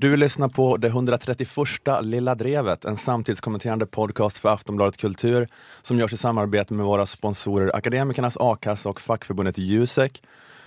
[0.00, 1.48] Du lyssnar på det 131
[2.02, 5.46] Lilla Drevet, en samtidskommenterande podcast för Aftonbladet Kultur
[5.82, 10.22] som görs i samarbete med våra sponsorer Akademikernas A-kassa och fackförbundet Jusek.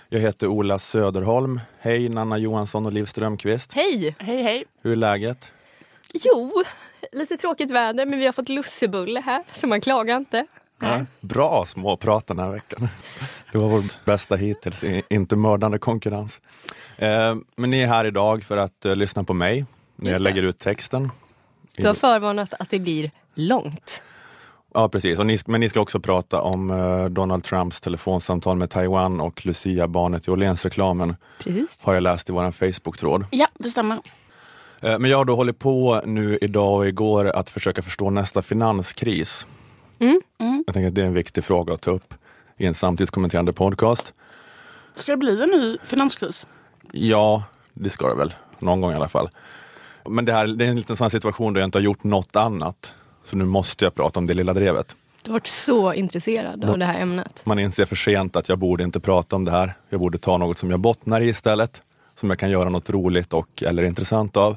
[0.08, 1.60] Jag heter Ola Söderholm.
[1.78, 3.72] Hej Nanna Johansson och Liv Strömqvist.
[3.72, 4.16] Hej!
[4.18, 4.64] Hej hej.
[4.82, 5.50] Hur är läget?
[6.12, 6.62] Jo,
[7.12, 10.46] lite tråkigt väder men vi har fått lussebulle här så man klagar inte.
[10.82, 12.88] Ja, bra småprat den här veckan.
[13.52, 16.40] Det var vårt bästa hittills, inte mördande konkurrens.
[16.96, 20.42] Eh, men ni är här idag för att eh, lyssna på mig när jag lägger
[20.42, 21.10] ut texten.
[21.76, 24.02] Du har förvarnat att det blir långt.
[24.74, 28.70] Ja precis, och ni, men ni ska också prata om eh, Donald Trumps telefonsamtal med
[28.70, 31.16] Taiwan och Lucia-barnet i Åhléns-reklamen.
[31.38, 31.84] Precis.
[31.84, 33.24] Har jag läst i vår Facebook-tråd.
[33.30, 33.98] Ja, det stämmer.
[34.80, 38.42] Eh, men jag har då hållit på nu idag och igår att försöka förstå nästa
[38.42, 39.46] finanskris.
[40.02, 40.64] Mm.
[40.66, 42.14] Jag tänker att det är en viktig fråga att ta upp
[42.56, 44.12] i en samtidskommenterande podcast.
[44.94, 46.46] Ska det bli en ny finanskris?
[46.92, 48.34] Ja, det ska det väl.
[48.58, 49.28] Någon gång i alla fall.
[50.08, 52.04] Men det, här, det är en liten sån här situation där jag inte har gjort
[52.04, 52.94] något annat.
[53.24, 54.96] Så nu måste jag prata om det lilla drevet.
[55.22, 57.42] Du har varit så intresserad av det här ämnet.
[57.46, 59.72] Man inser för sent att jag borde inte prata om det här.
[59.88, 61.82] Jag borde ta något som jag bottnar i istället.
[62.14, 64.56] Som jag kan göra något roligt och eller intressant av.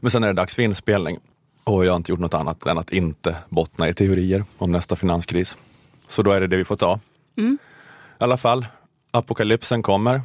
[0.00, 1.18] Men sen är det dags för inspelning.
[1.64, 4.96] Och jag har inte gjort något annat än att inte bottna i teorier om nästa
[4.96, 5.56] finanskris.
[6.08, 7.00] Så då är det det vi får ta.
[7.36, 7.56] I
[8.18, 8.66] alla fall,
[9.10, 10.22] apokalypsen kommer.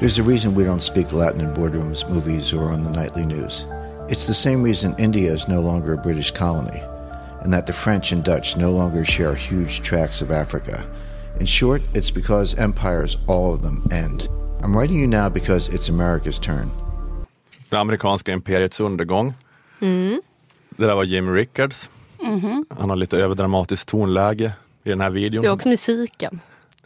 [0.00, 3.66] There's a reason we don't speak Latin in boardrooms, movies, or on the nightly news.
[4.08, 6.82] It's the same reason India is no longer a British colony,
[7.42, 10.82] and that the French and Dutch no longer share huge tracts of Africa.
[11.40, 14.28] In short, it's because empires, all of them, end.
[14.62, 16.70] I'm writing you now because it's America's turn.
[17.68, 19.34] Det amerikanska imperiets undergång.
[19.78, 21.90] Det där var Jim Rickards.
[22.78, 24.52] Han har lite överdramatiskt tonläge
[24.84, 25.42] i den här videon.
[25.42, 26.40] Det är också musiken.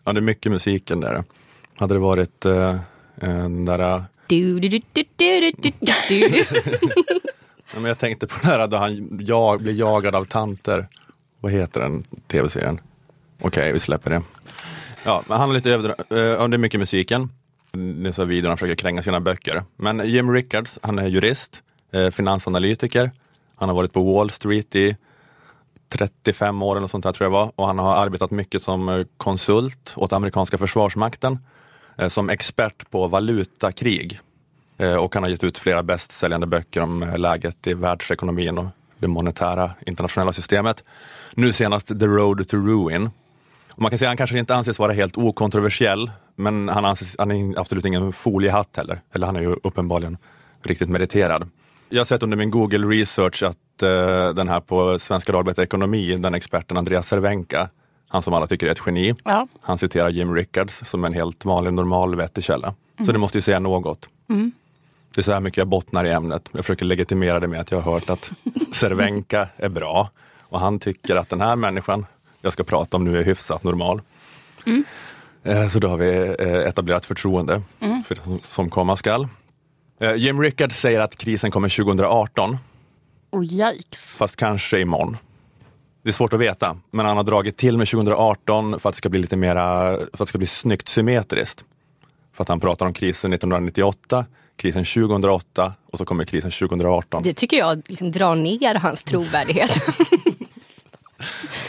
[0.05, 1.25] Ja, det är mycket musiken där.
[1.77, 2.77] Hade det varit eh,
[3.15, 4.05] den där...
[4.27, 5.53] Du, du, du, du, du, du,
[6.09, 6.45] du, du.
[7.75, 10.89] Ja, men jag tänkte på det här då han jag, blir jagad av tanter.
[11.41, 12.81] Vad heter den tv-serien?
[13.41, 14.23] Okej, vi släpper det.
[15.05, 16.05] Ja, men han är lite överdra-
[16.39, 17.29] ja, det är mycket musiken.
[18.03, 19.63] Dessa videor han försöker kränga sina böcker.
[19.77, 21.63] Men Jim Rickards, han är jurist,
[21.93, 23.11] Eh, finansanalytiker.
[23.57, 24.97] Han har varit på Wall Street i
[25.89, 27.53] 35 år eller något sånt där tror jag var.
[27.57, 31.39] Och han har arbetat mycket som eh, konsult åt amerikanska försvarsmakten.
[31.97, 34.21] Eh, som expert på valutakrig.
[35.01, 38.67] Och han har gett ut flera bästsäljande böcker om läget i världsekonomin och
[38.99, 40.85] det monetära internationella systemet.
[41.35, 43.11] Nu senast The Road to Ruin.
[43.71, 47.17] Och man kan säga att han kanske inte anses vara helt okontroversiell, men han, anses,
[47.19, 49.01] han är absolut ingen foliehatt heller.
[49.13, 50.19] Eller han är ju uppenbarligen
[50.63, 51.49] riktigt meriterad.
[51.93, 56.17] Jag har sett under min Google research att eh, den här på Svenska Dagbladet Ekonomi,
[56.17, 57.69] den experten Andreas Cervenka,
[58.09, 59.47] han som alla tycker är ett geni, Ja.
[59.61, 62.75] han citerar Jim Rickards som en helt vanlig normal vettig källa.
[63.07, 64.09] Så det måste ju säga något.
[65.15, 66.49] Det är så här mycket jag bottnar i ämnet.
[66.53, 68.31] Jag försöker legitimera det med att jag har hört att
[68.73, 72.07] Cervenka är bra och han tycker att den här människan
[72.41, 74.01] jag ska prata om nu är hyfsat normal.
[75.43, 77.63] Eh, Så då har vi eh, etablerat förtroende
[78.07, 79.29] för det som- som komma skall.
[80.01, 82.59] Eh, Jim Rickards säger att krisen kommer 2018,
[83.31, 84.17] Och yikes.
[84.17, 85.17] fast kanske imorgon.
[86.03, 88.99] Det är svårt att veta, men han har dragit till med 2018 för att det
[88.99, 91.65] ska bli lite mera, för att det ska bli snyggt symmetriskt.
[92.33, 97.23] För att han pratar om krisen 1998, krisen 2008 och så kommer krisen 2018.
[97.23, 99.71] Det tycker jag liksom drar ner hans trovärdighet.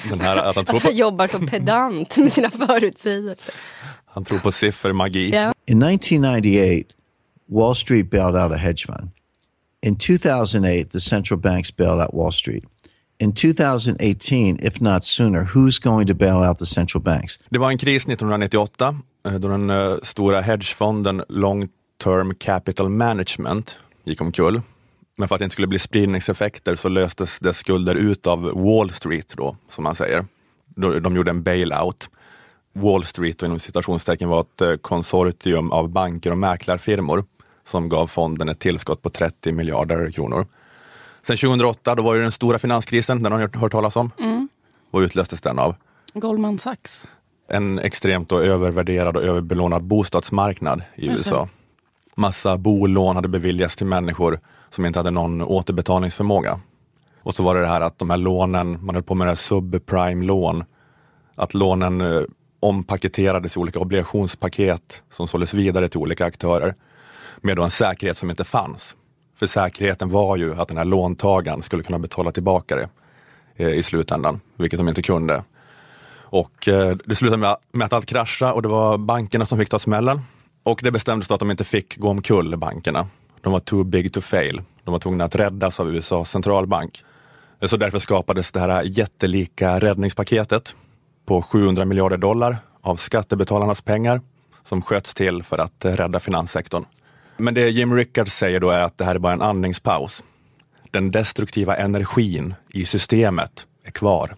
[0.10, 3.54] Den här, att han tror Att han jobbar så pedant med sina förutsägelser.
[4.06, 5.28] han tror på siffermagi.
[5.66, 6.94] In 1998,
[7.52, 9.12] Wall Street bailed out a hedge fund.
[9.86, 12.64] In 2008, the central banks bailed out Wall Street.
[13.20, 17.40] In 2018, if not sooner, who's going to bail out the central banks?
[17.50, 18.96] Det var en kris 1998
[19.26, 21.70] eh, då den eh, stora hedgefonden Long
[22.04, 24.62] Term Capital Management gick omkull.
[25.18, 28.92] Men för att det inte skulle bli spridningseffekter så löstes dess skulder ut av Wall
[28.92, 30.26] Street då, som man säger.
[30.76, 32.10] De gjorde en bailout.
[32.74, 37.26] Wall Street inom citationstecken var ett eh, konsortium av banker och mäklarfirmor
[37.72, 40.48] som gav fonden ett tillskott på 30 miljarder kronor.
[41.22, 44.12] Sen 2008, då var ju den stora finanskrisen, den har ni hört, hört talas om.
[44.92, 45.76] Vad utlöstes den av?
[46.14, 47.08] Goldman Sachs.
[47.48, 51.28] en extremt då övervärderad och överbelånad bostadsmarknad i Just.
[51.28, 51.48] USA.
[52.16, 54.40] Massa bolån hade beviljats till människor
[54.70, 56.60] som inte hade någon återbetalningsförmåga.
[57.24, 59.32] Och så var det det här att de här lånen, man höll på med det
[59.32, 60.64] här subprime-lån,
[61.36, 62.22] att lånen eh,
[62.60, 66.76] ompaketerades i olika obligationspaket som såldes vidare till olika aktörer
[67.42, 68.96] med då en säkerhet som inte fanns.
[69.36, 72.90] För säkerheten var ju att den här låntagaren skulle kunna betala tillbaka det
[73.56, 75.44] eh, i slutändan, vilket de inte kunde.
[76.32, 79.70] Och eh, det slutade med, med att allt kraschade och det var bankerna som fick
[79.70, 80.22] ta smällen.
[80.64, 83.08] Och det bestämdes då att de inte fick gå omkull, bankerna.
[83.42, 84.62] De var too big to fail.
[84.84, 87.04] De var tvungna att räddas av USAs centralbank.
[87.60, 90.76] Eh, så därför skapades det här jättelika räddningspaketet
[91.26, 94.22] på 700 miljarder dollar av skattebetalarnas pengar
[94.64, 96.86] som sköts till för att eh, rädda finanssektorn.
[97.38, 100.24] Men det Jim Rickards säger då är att det här är bara en andningspaus.
[100.92, 104.36] Den destruktiva energin i systemet är kvar.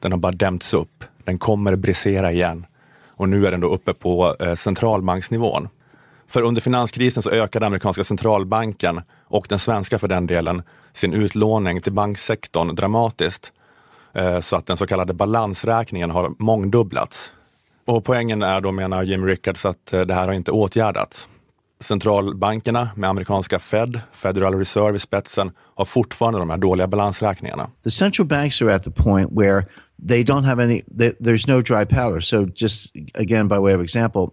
[0.00, 1.04] Den har bara dämts upp.
[1.24, 2.66] Den kommer brisera igen.
[3.06, 5.68] Och nu är den då uppe på eh, centralbanksnivån.
[6.26, 10.62] För under finanskrisen så ökade amerikanska centralbanken och den svenska för den delen
[10.92, 13.52] sin utlåning till banksektorn dramatiskt
[14.12, 17.32] eh, så att den så kallade balansräkningen har mångdubblats.
[17.84, 21.28] Och poängen är då, menar Jim Rickards, att eh, det här har inte åtgärdats.
[21.80, 27.70] Centralbankerna med amerikanska Fed, Federal Reserve i spetsen, har fortfarande de här dåliga balansräkningarna.
[27.84, 29.62] The central banks are at the point where
[30.08, 32.20] they don't have any, they, there's no dry powder.
[32.20, 34.30] So just again, by way of example,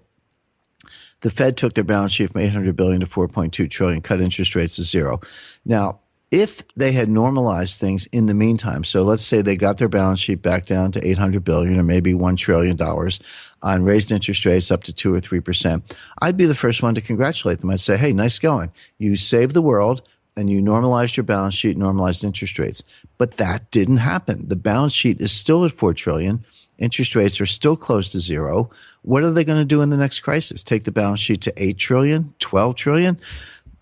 [1.22, 4.76] the Fed took their balance sheet from 800 billion to 4.2 trillion, cut interest rates
[4.76, 5.20] to zero.
[5.66, 6.00] Now,
[6.32, 10.20] if they had normalized things in the meantime, so let's say they got their balance
[10.20, 13.20] sheet back down to 800 billion or maybe 1 trillion dollars
[13.66, 15.82] and raised interest rates up to 2 or 3%,
[16.22, 17.72] I'd be the first one to congratulate them.
[17.72, 18.72] I'd say, "Hey, nice going.
[18.98, 20.02] You saved the world
[20.38, 22.84] and you normalized your balance sheet, normalized interest rates."
[23.18, 24.48] But that didn't happen.
[24.48, 26.46] The balance sheet is still at 4 trillion.
[26.78, 28.70] Interest rates are still close to zero.
[29.02, 30.64] What are they going to do in the next crisis?
[30.64, 33.18] Take the balance sheet to 8 trillion, 12 trillion?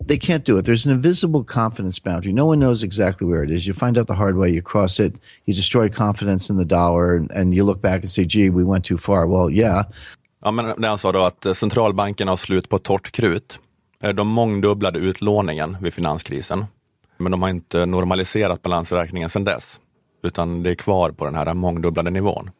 [0.06, 0.66] They can't do it.
[0.66, 2.32] There's an invisible confidence boundary.
[2.32, 3.66] No one knows exactly where it is.
[3.66, 5.14] You find out the hard way, you cross it,
[5.46, 8.64] you destroy confidence in the dollar, and, and you look back and say, gee, we
[8.64, 9.26] went too far.
[9.26, 9.84] Well, yeah.
[10.42, 13.58] Ja, men när han sa då att eh, centralbanken har slut på torrt krut.
[14.00, 16.64] Eh, de mångdubblade utlåningen vid finanskrisen,
[17.16, 19.80] men de har inte normaliserat balansräkningen sedan dess,
[20.22, 22.50] utan det är kvar på den här mångdubblade nivån.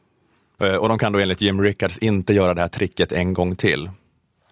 [0.61, 3.56] Eh, och de kan då enligt Jim Rickards inte göra det här tricket en gång
[3.56, 3.91] till.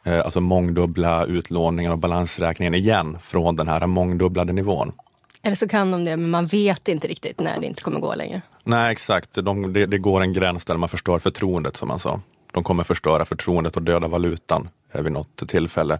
[0.04, 4.92] Eh, alltså mångdubbla utlåningen och balansräkningen igen från den här mångdubblade nivån.
[5.42, 8.14] Eller så kan de det, men man vet inte riktigt när det inte kommer gå
[8.14, 8.42] längre.
[8.64, 9.34] Nej, exakt.
[9.34, 12.20] De, det, det går en gräns där man förstör förtroendet, som han sa.
[12.52, 15.98] De kommer förstöra förtroendet och döda valutan eh, vid något tillfälle.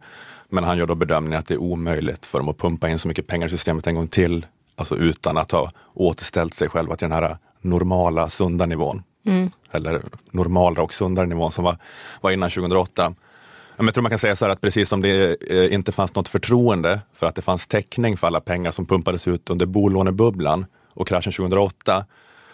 [0.49, 3.09] Men han gör då bedömningen att det är omöjligt för dem att pumpa in så
[3.09, 4.47] mycket pengar i systemet en gång till,
[4.77, 9.03] alltså utan att ha återställt sig själva till den här normala, sunda nivån.
[9.27, 9.51] Mm.
[9.71, 11.77] Eller normalare och sundare nivån som var,
[12.21, 13.15] var innan 2008.
[13.87, 16.29] Jag tror man kan säga så här att precis som det eh, inte fanns något
[16.29, 21.09] förtroende för att det fanns täckning för alla pengar som pumpades ut under bolånebubblan och
[21.09, 22.05] kraschen 2008,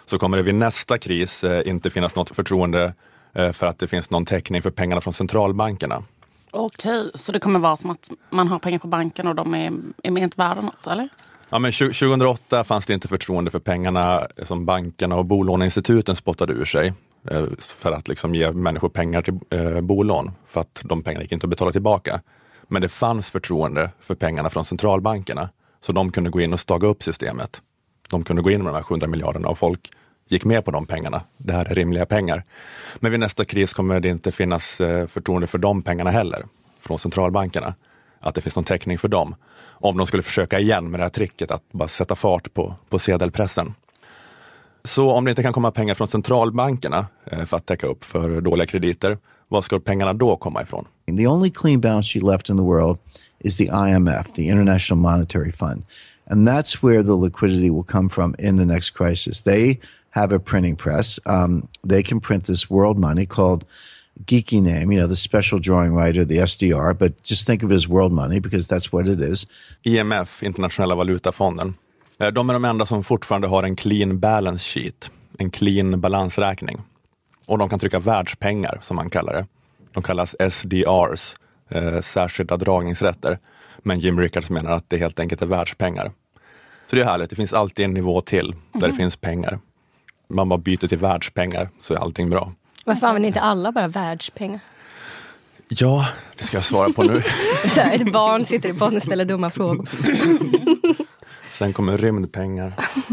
[0.07, 2.95] så kommer det vid nästa kris eh, inte finnas något förtroende
[3.33, 6.03] eh, för att det finns någon täckning för pengarna från centralbankerna.
[6.51, 9.73] Okej, så det kommer vara som att man har pengar på banken och de är,
[10.03, 11.09] är inte värda något, eller?
[11.51, 16.65] Ja, men 2008 fanns det inte förtroende för pengarna som bankerna och bolåneinstituten spottade ur
[16.65, 16.93] sig.
[17.31, 21.33] Eh, för att liksom ge människor pengar till eh, bolån, för att de pengarna gick
[21.33, 22.21] inte att betala tillbaka.
[22.69, 25.49] Men det fanns förtroende för pengarna från centralbankerna,
[25.81, 27.63] så de kunde gå in och staga upp systemet.
[28.11, 29.91] De kunde gå in med de här 700 miljarderna och folk
[30.29, 31.23] gick med på de pengarna.
[31.37, 32.45] Det här är rimliga pengar.
[33.01, 36.47] Men vid nästa kris kommer det inte finnas eh, förtroende för de pengarna heller,
[36.81, 37.75] från centralbankerna.
[38.21, 39.35] Att det finns någon täckning för dem.
[39.61, 42.99] Om de skulle försöka igen med det här tricket att bara sätta fart på, på
[42.99, 43.75] sedelpressen.
[44.89, 48.41] Så om det inte kan komma pengar från centralbankerna eh, för att täcka upp för
[48.41, 49.19] dåliga krediter,
[49.49, 50.85] var ska pengarna då komma ifrån?
[51.19, 52.99] The only clean balance sheet left in the world
[53.41, 55.85] is the IMF, the International Monetary Fund.
[56.31, 59.43] And that's where the liquidity will come from in the next crisis.
[59.43, 59.81] They
[60.11, 61.21] have a printing press.
[61.27, 63.65] Um, they can print this world money called
[64.25, 67.75] geeky name, you know, the special drawing writer, the SDR, but just think of it
[67.75, 69.47] as world money because that's what it is.
[69.85, 71.75] IMF, Internationella valutafonden.
[72.19, 76.79] Eh, de är de enda som fortfarande har en clean balance sheet, en clean balansräkning.
[77.47, 79.47] Och de kan trycka världspengar, som man kallar det.
[79.93, 81.37] De kallas SDRs,
[81.69, 83.39] eh, särskilda dragningsrätter.
[83.79, 86.13] Men Jim Rickards menar att det helt enkelt är världspengar.
[86.91, 88.91] Så det är härligt, det finns alltid en nivå till där mm.
[88.91, 89.59] det finns pengar.
[90.29, 92.53] Man bara byter till världspengar så är allting bra.
[92.85, 94.61] Varför använder inte alla bara världspengar?
[95.69, 96.09] Ja,
[96.39, 97.23] det ska jag svara på nu.
[97.69, 99.89] så här, ett barn sitter i podden och ställer dumma frågor.
[101.59, 102.69] Sen kommer rymdpengar.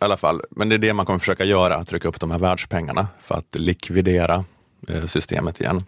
[0.00, 2.38] I alla fall, men det är det man kommer försöka göra, trycka upp de här
[2.38, 4.44] världspengarna för att likvidera
[4.88, 5.84] eh, systemet igen.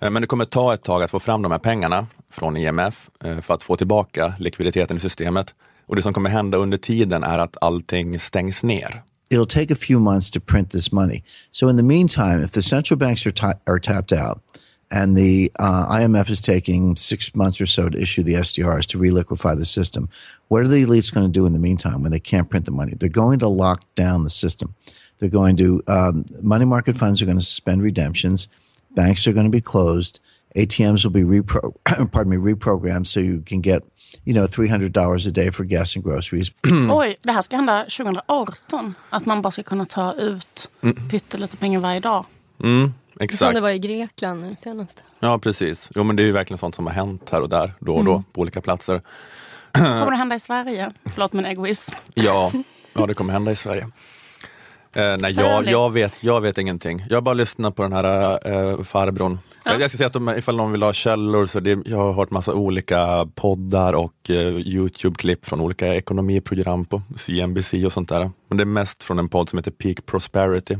[0.00, 3.10] Eh, men det kommer ta ett tag att få fram de här pengarna från IMF
[3.24, 5.54] eh, för att få tillbaka likviditeten i systemet.
[5.86, 9.02] Och det som kommer hända under tiden är att allting stängs ner.
[9.30, 11.22] It'll take a few months to print this money.
[11.50, 14.38] So in the meantime, if the central banks are, are tapped out,
[14.90, 18.98] and the uh, IMF is taking six months or so to issue the SDRs to
[18.98, 20.08] reliquify the system.
[20.48, 22.70] What are the elites going to do in the meantime when they can't print the
[22.70, 22.94] money?
[22.96, 24.74] They're going to lock down the system.
[25.18, 28.48] They're going to, um, money market funds are going to suspend redemptions.
[28.94, 30.20] Banks are going to be closed.
[30.54, 31.74] ATMs will be repro-
[32.12, 33.82] pardon me, reprogrammed so you can get,
[34.24, 36.50] you know, $300 a day for gas and groceries.
[36.90, 38.94] Oj, det här ska hända 2018.
[39.10, 40.70] Att man bara ska kunna ta ut
[41.08, 42.24] pyttelite pengar varje dag.
[42.62, 43.54] Mm, Som exakt.
[43.54, 45.04] det var i Grekland nu senast.
[45.20, 45.90] Ja, precis.
[45.94, 48.04] Jo, men det är ju verkligen sånt som har hänt här och där, då och
[48.04, 49.00] då, på olika platser.
[49.72, 50.92] Kommer det hända i Sverige?
[51.04, 51.94] Förlåt min egoism.
[52.14, 52.52] Ja,
[52.92, 53.88] ja det kommer hända i Sverige.
[54.92, 57.04] Eh, nej, jag, jag, vet, jag vet ingenting.
[57.10, 59.38] Jag bara lyssnar på den här eh, farbrorn.
[59.64, 62.12] Jag, jag ska säga att de, ifall någon vill ha källor, så det, jag har
[62.12, 68.30] hört massa olika poddar och eh, Youtube-klipp från olika ekonomiprogram på CNBC och sånt där.
[68.48, 70.78] Men det är mest från en podd som heter Peak Prosperity,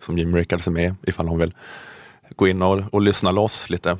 [0.00, 1.54] som Jim Rickards är med i, ifall hon vill
[2.36, 3.98] gå in och, och lyssna loss lite.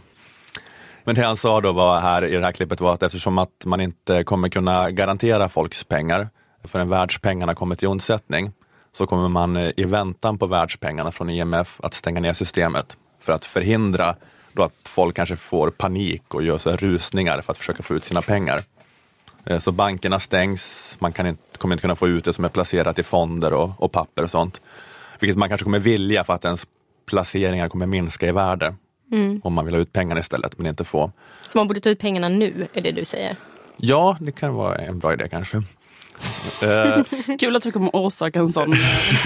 [1.04, 3.64] Men det han sa då var här i det här klippet var att eftersom att
[3.64, 6.28] man inte kommer kunna garantera folks pengar
[6.64, 8.52] förrän världspengarna kommer till undsättning
[8.92, 13.32] så kommer man eh, i väntan på världspengarna från IMF att stänga ner systemet för
[13.32, 14.16] att förhindra
[14.52, 17.94] då att folk kanske får panik och gör så här rusningar för att försöka få
[17.94, 18.62] ut sina pengar.
[19.44, 22.48] Eh, så bankerna stängs, man kan inte, kommer inte kunna få ut det som är
[22.48, 24.60] placerat i fonder och, och papper och sånt.
[25.24, 26.66] Vilket man kanske kommer vilja för att ens
[27.06, 28.74] placeringar kommer minska i värde.
[29.42, 31.12] Om man vill ha ut pengarna istället men inte få.
[31.48, 33.36] Så man borde ta ut pengarna nu, är det du säger?
[33.76, 35.62] Ja, det kan vara en bra idé kanske.
[36.62, 38.74] Eh, Kul att vi kommer orsaka en sån.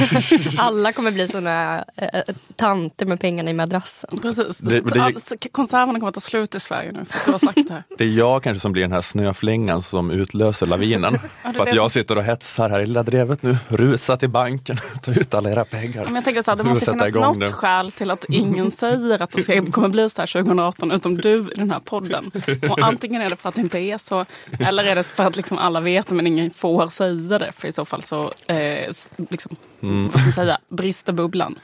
[0.59, 2.21] Alla kommer bli såna äh,
[2.57, 4.19] tanter med pengarna i madrassen.
[4.23, 4.59] Precis.
[4.59, 7.39] Det- det- Alltså, konserverna kommer att ta slut i Sverige nu för att du har
[7.39, 7.83] sagt det här.
[7.99, 11.19] det är jag kanske som blir den här snöflingan som utlöser lavinen.
[11.45, 13.57] Ja, för att jag sitter och hetsar här i lilla drevet nu.
[13.69, 16.05] Rusa till banken, ta ut alla era pengar.
[16.05, 17.53] Men jag tänker så här, det måste finnas något nu.
[17.53, 21.59] skäl till att ingen säger att det kommer bli så här 2018 utom du i
[21.59, 22.31] den här podden.
[22.71, 24.25] Och antingen är det för att det inte är så
[24.61, 27.53] eller är det för att liksom alla vet men ingen får säga det.
[27.53, 28.91] För i så fall så eh,
[29.31, 30.05] liksom, Mm.
[30.05, 31.59] vad ska man säga, brister bubblan.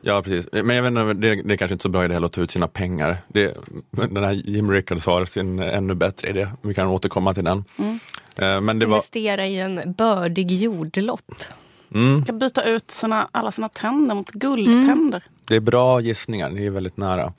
[0.00, 0.46] Ja, precis.
[0.52, 2.40] Men jag vet inte, det, det är kanske inte så bra idé heller att ta
[2.40, 3.16] ut sina pengar.
[3.28, 3.56] Det,
[3.90, 6.48] den här Jim Rickards har sin ännu bättre idé.
[6.62, 7.64] Vi kan återkomma till den.
[7.78, 7.98] Mm.
[8.38, 11.48] Eh, Men det var, Investera i en bördig jordlott.
[11.94, 15.22] mm, Kan byta ut sina, alla sina tänder mot guldtänder.
[15.44, 17.32] det är bra gissningar, ni är väldigt nära.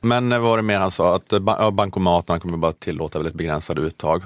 [0.00, 1.16] Men vad var det mer han sa?
[1.16, 1.32] Att
[1.72, 4.22] bankomaterna kommer bara tillåta väldigt begränsade uttag.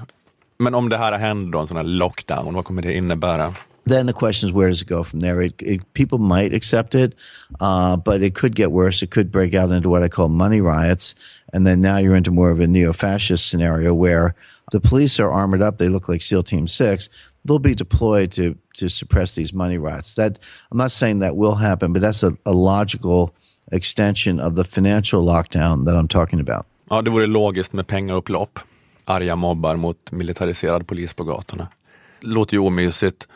[0.59, 3.55] Men om det här händer då, en sån här lockdown, vad kommer det innebära?
[3.87, 5.41] then the question is where does it go from there?
[5.41, 7.15] It, it, people might accept it,
[7.61, 9.01] uh, but it could get worse.
[9.01, 11.15] It could break out into what I call money riots,
[11.53, 14.35] and then now you're into more of a neo-fascist scenario where
[14.73, 15.79] the police are armored up.
[15.79, 17.09] They look like SEAL Team Six.
[17.45, 20.17] They'll be deployed to to suppress these money riots.
[20.17, 20.41] That
[20.73, 23.33] I'm not saying that will happen, but that's a, a logical
[23.71, 26.67] extension of the financial lockdown that I'm talking about.
[26.91, 28.59] Ja, det vore logiskt med pengaupplopp.
[29.09, 31.69] Arga mobbar mot militariserad polis på gatorna.
[32.21, 33.29] Låter ju omysigt.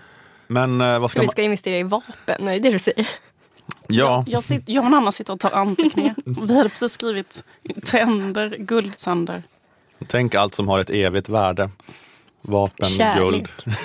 [0.47, 1.31] Men eh, vad Så ska vi man...
[1.33, 3.09] ska investera i vapen, är det det du säger?
[3.87, 6.15] Ja, Jag, sit, jag och Anna sitter och tar anteckningar.
[6.47, 7.45] Vi hade precis skrivit
[7.85, 9.43] tänder, guldtänder.
[10.07, 11.71] tänk allt som har ett evigt värde.
[12.43, 13.21] Vapen, Kärlek.
[13.21, 13.49] guld.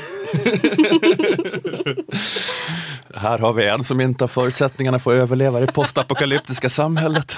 [3.16, 7.36] Här har vi en som inte har förutsättningarna för att överleva i det postapokalyptiska samhället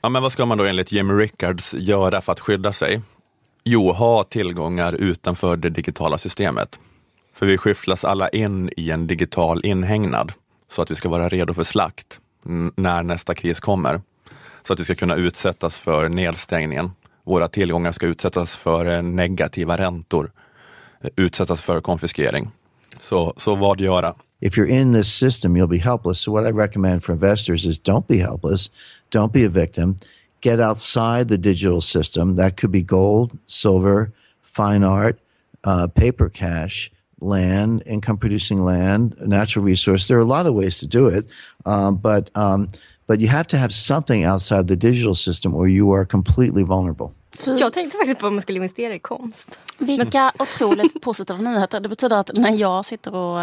[0.00, 3.00] ja, men vad ska man då enligt Jim Rickards göra för att skydda sig?
[3.64, 6.78] Jo, ha tillgångar utanför det digitala systemet.
[7.32, 10.32] För vi skyfflas alla in i en digital inhägnad
[10.70, 12.20] så att vi ska vara redo för slakt
[12.76, 14.00] när nästa kris kommer.
[14.66, 16.90] Så att vi ska kunna utsättas för nedstängningen.
[17.24, 20.32] Våra tillgångar ska utsättas för eh, negativa räntor,
[21.00, 22.50] eh, utsättas för konfiskering.
[23.00, 24.14] Så, så vad göra?
[24.40, 26.20] If you're in this system, you'll be helpless.
[26.20, 28.70] So, what I recommend for investors is don't be helpless,
[29.10, 29.96] don't be a victim.
[30.40, 32.36] Get outside the digital system.
[32.36, 35.18] That could be gold, silver, fine art,
[35.64, 40.08] uh, paper cash, land, income producing land, natural resource.
[40.08, 41.26] There are a lot of ways to do it,
[41.66, 42.68] um, but um,
[43.06, 47.12] but you have to have something outside the digital system, or you are completely vulnerable.
[47.46, 49.60] Jag tänkte faktiskt på om man skulle investera i konst.
[49.78, 51.80] Vilka otroligt positiva nyheter.
[51.80, 53.42] Det betyder att när jag sitter och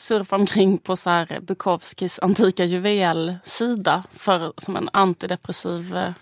[0.00, 6.12] surfa omkring på så här Bukowskis antika juvelsida för, som en antidepressiv eh,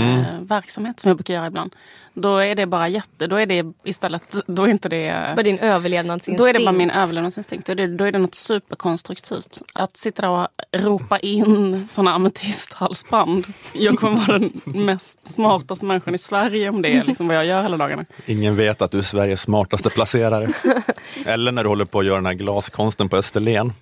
[0.00, 0.20] Mm.
[0.20, 1.74] eh, verksamhet som jag brukar göra ibland.
[2.18, 5.58] Då är det bara jätte, då är det istället, då är inte det Vad din
[5.58, 6.38] överlevnadsinstinkt.
[6.38, 7.66] Då är det bara min överlevnadsinstinkt.
[7.66, 9.62] Då är det, då är det något superkonstruktivt.
[9.72, 13.44] Att sitta där och ropa in såna ametisthalsband.
[13.72, 17.46] Jag kommer vara den mest smartaste människan i Sverige om det är liksom vad jag
[17.46, 18.04] gör hela dagarna.
[18.26, 20.48] Ingen vet att du är Sveriges smartaste placerare.
[21.26, 23.72] Eller när du håller på att göra den här glaskonsten på Österlen.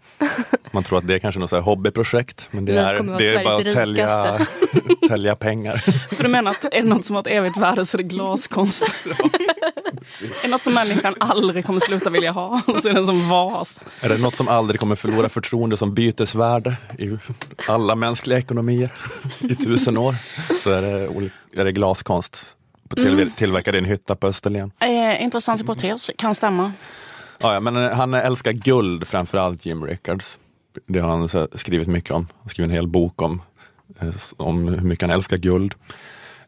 [0.70, 2.48] Man tror att det är kanske något så här hobbyprojekt.
[2.50, 4.38] Men det är, det är bara att tälja.
[5.08, 5.76] tälja pengar.
[6.16, 8.08] För du menar att är det något som har ett evigt värde så är det
[8.08, 8.82] glaskonst?
[10.20, 13.84] är det något som människan aldrig kommer sluta vilja ha så är det som vas.
[14.00, 17.16] Är det något som aldrig kommer förlora förtroende som bytesvärde i
[17.68, 18.90] alla mänskliga ekonomier
[19.40, 20.14] i tusen år
[20.58, 22.56] så är det, är det glaskonst.
[22.88, 24.72] På till, Tillverkad i en hytta på Österlen.
[24.80, 26.72] Eh, intressant hypotes, kan stämma.
[27.38, 30.38] Ja, ja, men eh, han älskar guld framförallt, Jim Rickards.
[30.86, 32.26] Det har han skrivit mycket om.
[32.40, 33.42] Han skrivit en hel bok om,
[34.36, 35.74] om hur mycket han älskar guld.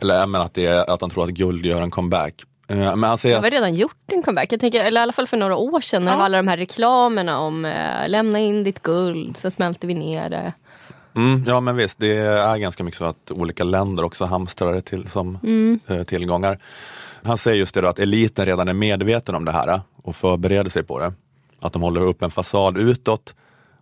[0.00, 2.34] Eller menar att, det är, att han tror att guld gör en comeback.
[2.68, 4.52] Eh, Men han säger Jag har redan gjort en comeback.
[4.52, 6.48] Jag tänker, eller i alla fall för några år sedan när det var alla de
[6.48, 10.52] här reklamerna om eh, lämna in ditt guld så smälter vi ner det.
[11.16, 14.80] Mm, ja men visst, det är ganska mycket så att olika länder också hamstrar det
[14.80, 15.38] till som
[15.86, 16.58] eh, tillgångar.
[17.22, 20.70] Han säger just det då att eliten redan är medveten om det här och förbereder
[20.70, 21.12] sig på det.
[21.60, 23.34] Att de håller upp en fasad utåt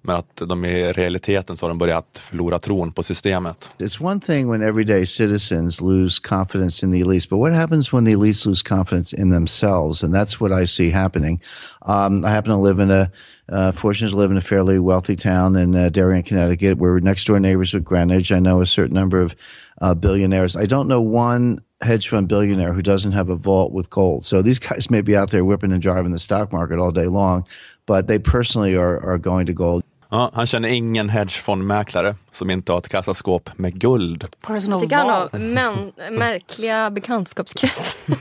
[0.05, 3.57] men att de i realiteten så har de börjat förlora tron på systemet.
[3.79, 8.05] It's one thing when everyday citizens lose confidence in the elites, but what happens when
[8.05, 10.05] the elites lose confidence in themselves?
[10.05, 11.41] And that's what I see happening.
[11.87, 13.11] Um, I happen to live in a,
[13.49, 16.79] uh, fortunate to live in a fairly wealthy town in uh, Darien, Connecticut.
[16.79, 18.33] We're next door neighbors with Greenwich.
[18.33, 19.35] I know a certain number of
[19.81, 20.57] uh, billionaires.
[20.57, 24.25] I don't know one hedge fund billionaire who doesn't have a vault with gold.
[24.25, 27.07] So these guys may be out there whipping and driving the stock market all day
[27.07, 27.47] long,
[27.87, 29.85] but they personally are, are going to gold.
[30.15, 34.27] Ja, han känner ingen hedgefondmäklare som inte har ett kassaskåp med guld.
[34.47, 35.33] Personal Det kan ha vault.
[35.49, 38.05] men, märkliga bekantskapskrets.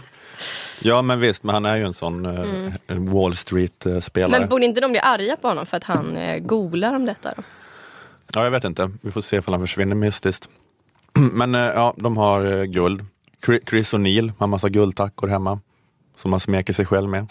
[0.79, 4.39] Ja men visst, men han är ju en sån eh, Wall Street-spelare.
[4.39, 7.33] Men borde inte de bli arga på honom för att han eh, golar om detta?
[7.37, 7.43] Då?
[8.33, 8.91] Ja, jag vet inte.
[9.01, 10.49] Vi får se om han försvinner mystiskt.
[11.13, 13.05] Men eh, ja, de har guld.
[13.45, 15.59] Chri- Chris O'Neill har massa guldtackor hemma
[16.17, 17.27] som han smeker sig själv med.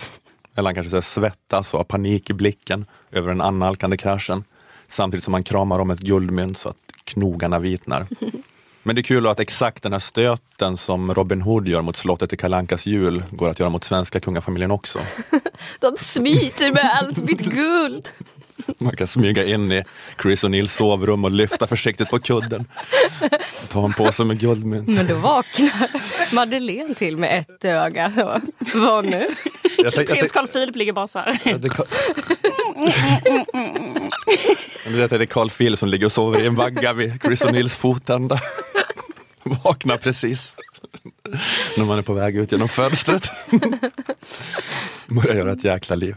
[0.57, 4.45] Eller han kanske så här svettas och har panik i blicken över den annalkande kraschen.
[4.93, 8.07] Samtidigt som han kramar om ett guldmynt så att knogarna vitnar.
[8.83, 12.33] Men det är kul att exakt den här stöten som Robin Hood gör mot slottet
[12.33, 14.99] i Kalankas jul går att göra mot svenska kungafamiljen också.
[15.81, 18.09] De smiter med allt mitt guld.
[18.78, 19.85] Man kan smyga in i
[20.23, 22.65] Chris O'Neills sovrum och lyfta försiktigt på kudden.
[23.69, 24.89] Ta en påse med guldmynt.
[24.89, 25.91] Men då vaknar
[26.35, 28.13] Madeleine till med ett öga.
[28.75, 29.28] Vad nu?
[29.78, 31.41] Jag tänk- jag Prins Carl Philip ligger bara så här.
[34.84, 38.40] Det är Carl- Philip som ligger och sover i en vagga vid Chris O'Neills fotända.
[39.64, 40.52] Vaknar precis
[41.78, 43.30] när man är på väg ut genom fönstret.
[45.08, 46.16] Börjar göra ett jäkla liv.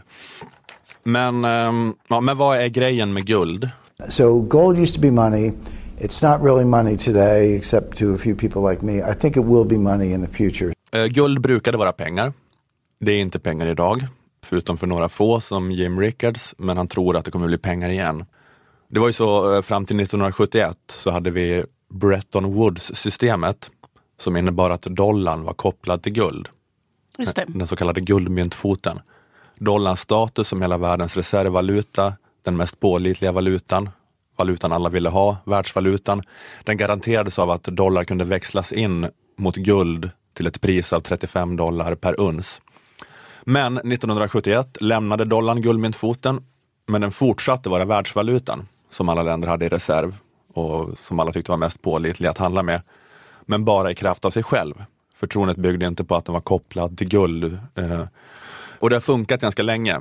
[1.02, 3.70] Men, ehm, ja, men vad är grejen med guld?
[4.08, 5.52] So gold used to be money.
[6.00, 8.92] It's not really money today, except to a few people like me.
[9.12, 10.72] I think it will be money in the future.
[10.92, 12.32] Eh, Guld brukade vara pengar.
[13.00, 14.06] Det är inte pengar idag,
[14.46, 17.88] förutom för några få som Jim Rickards, men han tror att det kommer bli pengar
[17.88, 18.24] igen.
[18.88, 23.70] Det var ju så eh, fram till 1971 så hade vi Bretton Woods-systemet
[24.20, 26.48] som innebar att dollarn var kopplad till guld,
[27.46, 29.00] den så kallade guldmyntfoten.
[29.58, 33.90] Dollarns status som hela världens reservvaluta, den mest pålitliga valutan,
[34.36, 36.22] valutan alla ville ha, världsvalutan,
[36.64, 39.06] den garanterades av att dollar kunde växlas in
[39.36, 42.60] mot guld till ett pris av 35 dollar per uns.
[43.48, 46.44] Men 1971 lämnade dollarn guldmyntfoten,
[46.86, 50.16] men den fortsatte vara världsvalutan som alla länder hade i reserv
[50.54, 52.82] och som alla tyckte var mest pålitlig att handla med.
[53.42, 54.84] Men bara i kraft av sig själv.
[55.14, 57.58] Förtroendet byggde inte på att den var kopplad till guld.
[57.74, 58.02] Eh,
[58.78, 59.94] och det har funkat ganska länge.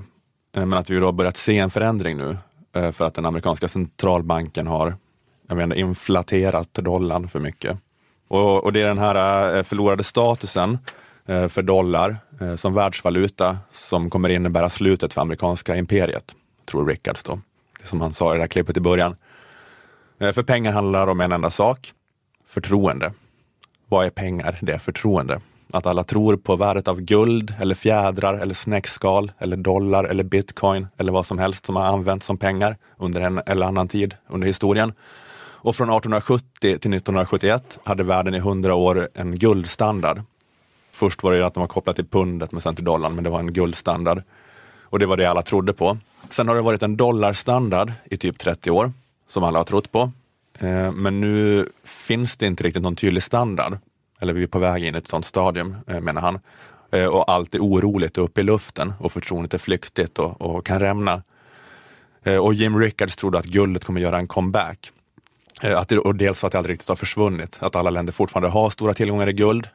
[0.56, 2.38] Eh, men att vi då har börjat se en förändring nu
[2.76, 4.96] eh, för att den amerikanska centralbanken har
[5.48, 7.78] jag menar, inflaterat dollarn för mycket.
[8.28, 10.78] Och, och det är den här förlorade statusen
[11.28, 16.36] Eh, för dollar eh, som världsvaluta som kommer innebära slutet för amerikanska imperiet,
[16.66, 17.40] tror Rickards då.
[17.82, 19.16] Det som han sa i det här klippet i början.
[20.20, 21.94] Eh, för pengar handlar om en enda sak,
[22.48, 23.14] förtroende.
[23.88, 24.60] Vad är pengar?
[24.62, 25.42] Det är förtroende.
[25.72, 30.88] Att alla tror på värdet av guld eller fjädrar eller snäckskal eller dollar eller bitcoin
[30.98, 34.48] eller vad som helst som har använts som pengar under en eller annan tid under
[34.48, 34.94] historien.
[35.38, 40.22] Och från 1870 till 1971 hade världen i 100 år en guldstandard.
[40.96, 43.30] Först var det att den var kopplat till pundet men sen till dollarn, men det
[43.30, 44.24] var en guldstandard.
[44.84, 45.98] Och det var det alla trodde på.
[46.30, 48.92] Sen har det varit en dollarstandard i typ 30 år
[49.28, 50.12] som alla har trott på.
[50.60, 53.78] Eh, men nu finns det inte riktigt någon tydlig standard.
[54.20, 56.40] Eller vi är på väg in i ett sådant stadium, eh, menar han.
[56.92, 60.66] Eh, och allt är oroligt och uppe i luften och förtroendet är flyktigt och, och
[60.66, 61.24] kan rämna.
[62.42, 64.92] Och Jim Rickards trodde att guldet kommer göra en comeback.
[65.62, 68.70] Att det, och dels att det aldrig riktigt har försvunnit, att alla länder fortfarande har
[68.70, 69.68] stora tillgångar i guld.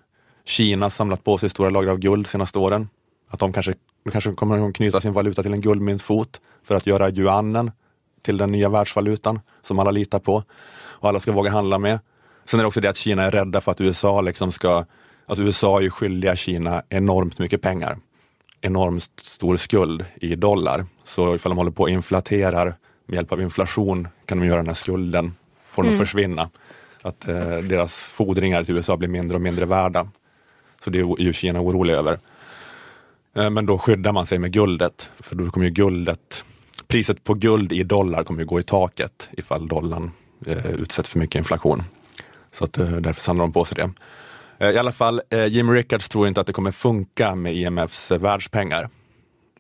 [0.51, 2.89] Kina samlat på sig stora lager av guld de senaste åren.
[3.29, 3.75] Att de kanske,
[4.13, 7.71] kanske kommer att knyta sin valuta till en guldmyntfot för att göra yuanen
[8.23, 11.99] till den nya världsvalutan som alla litar på och alla ska våga handla med.
[12.45, 14.85] Sen är det också det att Kina är rädda för att USA liksom ska,
[15.27, 17.99] alltså USA är ju skyldiga Kina enormt mycket pengar.
[18.61, 20.87] Enormt stor skuld i dollar.
[21.05, 24.67] Så ifall de håller på och inflaterar med hjälp av inflation kan de göra den
[24.67, 25.35] här skulden,
[25.65, 26.51] får den att försvinna.
[27.03, 30.09] Att eh, deras fordringar till USA blir mindre och mindre värda.
[30.85, 32.19] Så det är ju Kina orolig över.
[33.37, 36.45] Eh, Men då skyddar man sig med guldet, för då kommer ju guldet,
[36.89, 40.11] priset på guld i dollar kommer ju gå i taket ifall dollarn
[40.47, 41.83] eh, utsätts för mycket inflation.
[42.51, 43.91] Så att, eh, därför samlar de på sig det.
[44.67, 48.11] Eh, I alla fall, eh, Jim Rickards tror inte att det kommer funka med IMFs
[48.11, 48.89] eh, världspengar.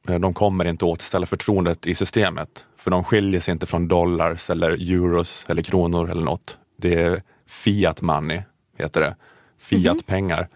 [0.08, 4.50] Eh, De kommer inte återställa förtroendet i systemet, för de skiljer sig inte från dollars
[4.50, 6.56] eller euros eller kronor eller något.
[6.76, 8.42] Det är fiat money,
[8.78, 9.16] heter det.
[9.58, 10.48] Fiat-pengar.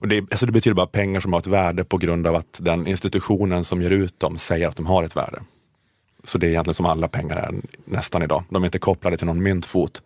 [0.00, 2.56] Och det, alltså det betyder bara pengar som har ett värde på grund av att
[2.58, 5.42] den institutionen som ger ut dem säger att de har ett värde.
[6.24, 8.44] Så det är egentligen som alla pengar är nästan idag.
[8.48, 10.02] De är inte kopplade till någon myntfot.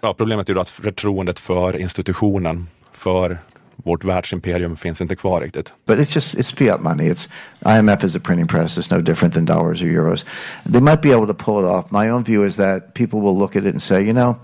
[0.00, 3.38] Ja, problemet är då att förtroendet för institutionen, för
[3.76, 5.72] vårt världsimperium finns inte kvar riktigt.
[5.86, 7.12] But it's just it's fiat money.
[7.12, 7.28] It's
[7.78, 8.78] IMF is a printing press.
[8.78, 10.26] It's no different than dollars or euros.
[10.72, 11.90] They might be able to pull it off.
[11.90, 14.36] My own view is that people will look at it and say, you know,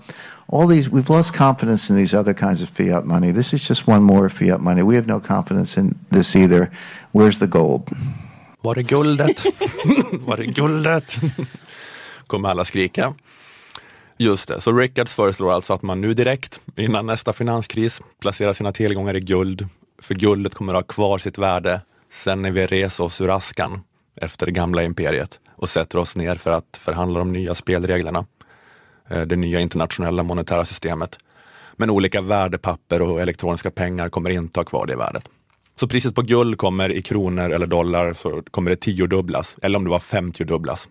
[0.51, 3.33] all these we've lost confidence in these other kinds of fiat money.
[3.33, 4.83] This is just one more fiat money.
[4.83, 6.69] We have no confidence in this either.
[7.11, 7.89] Where's the gold?
[8.61, 9.45] Var är guldet?
[10.11, 11.15] Var är guldet?
[12.27, 13.13] Kommer alla skrika.
[14.17, 18.71] Just det, så Rickards föreslår alltså att man nu direkt, innan nästa finanskris, placerar sina
[18.71, 19.67] tillgångar i guld.
[20.01, 23.81] För guldet kommer att ha kvar sitt värde sen när vi reser oss ur askan
[24.15, 28.25] efter det gamla imperiet och sätter oss ner för att förhandla de nya spelreglerna.
[29.11, 31.17] Eh, Det nya internationella monetära systemet.
[31.75, 35.29] Men olika värdepapper och elektroniska pengar kommer inte ha kvar det värdet.
[35.79, 39.83] Så priset på guld kommer i kronor eller dollar så kommer det tiodubblas, eller om
[39.83, 40.89] det var femtiodubblas.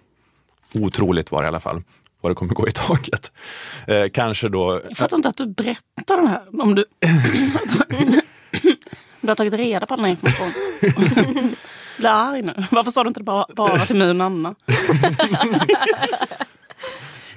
[0.74, 1.82] Otroligt var det i alla fall,
[2.20, 3.32] vad det kommer gå i taket.
[3.86, 4.80] Eh, kanske då...
[4.88, 6.62] Jag fattar inte att du berättar det här.
[6.62, 6.84] Om du,
[9.20, 10.52] du har tagit reda på den här informationen.
[11.98, 12.54] Blir arg nu.
[12.70, 14.54] Varför sa du inte det bara, bara till mig och Nanna?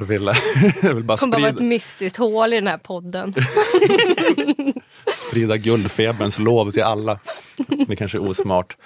[0.03, 0.23] Jag vill,
[0.81, 3.33] jag vill bara Det kommer bara vara ett mystiskt hål i den här podden.
[5.29, 7.19] sprida guldfeberns lov till alla.
[7.87, 8.77] Det kanske är osmart.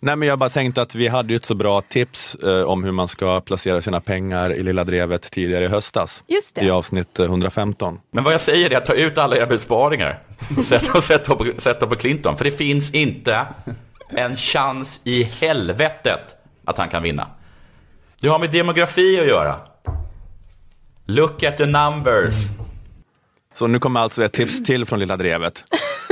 [0.00, 2.84] Nej, men jag bara tänkte att vi hade ju ett så bra tips eh, om
[2.84, 6.22] hur man ska placera sina pengar i Lilla Drevet tidigare i höstas.
[6.26, 6.64] Just det.
[6.64, 8.00] I avsnitt eh, 115.
[8.10, 10.22] Men vad jag säger är att ta ut alla era besparingar
[10.56, 12.36] och sätt, och sätt, dem på, sätt dem på Clinton.
[12.36, 13.46] För det finns inte
[14.08, 17.26] en chans i helvetet att han kan vinna.
[18.20, 19.60] Det har med demografi att göra.
[21.12, 22.34] Look at the numbers.
[23.54, 25.64] Så nu kommer alltså ett tips till från Lilla Drevet.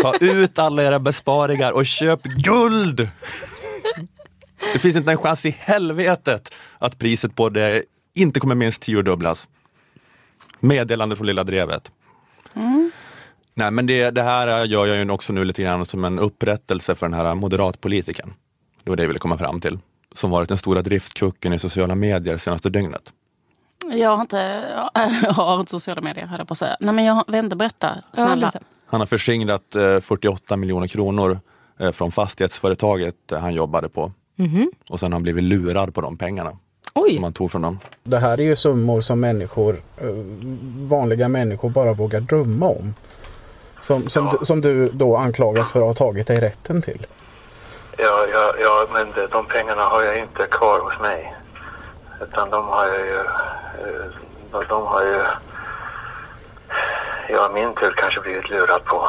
[0.03, 3.09] Ta ut alla era besparingar och köp guld!
[4.73, 7.85] Det finns inte en chans i helvetet att priset på det
[8.15, 9.49] inte kommer minst tiodubblas.
[10.61, 11.91] Meddelande från Lilla Drevet.
[13.55, 16.95] Nej, men det, det här gör jag ju också nu lite grann som en upprättelse
[16.95, 18.35] för den här moderatpolitiken.
[18.85, 19.79] Det var det jag ville komma fram till.
[20.15, 23.13] Som varit den stora driftkucken i sociala medier senaste dygnet.
[23.89, 24.63] Jag har inte,
[25.23, 26.77] jag har inte sociala medier höll jag på att säga.
[26.81, 27.97] Nej men jag inte, berätta.
[28.11, 28.53] Ja, Snälla.
[28.87, 31.41] Han har förskingrat eh, 48 miljoner kronor
[31.79, 34.13] eh, från fastighetsföretaget eh, han jobbade på.
[34.89, 36.53] Och sen har han blivit lurad på de pengarna
[36.95, 37.79] Oj, som han tog från dem.
[38.03, 40.07] Det här är ju summor som människor, eh,
[40.89, 42.95] vanliga människor bara vågar drömma om.
[43.81, 47.07] Som, som, du, som du då anklagas för att ha tagit dig rätten till.
[47.99, 51.35] Ja, ja, ja, men de, de pengarna har jag inte kvar hos mig.
[52.23, 53.25] Utan de har jag ju...
[54.53, 55.23] De, de har ju...
[57.29, 59.09] Jag i min tur kanske blivit lurad på.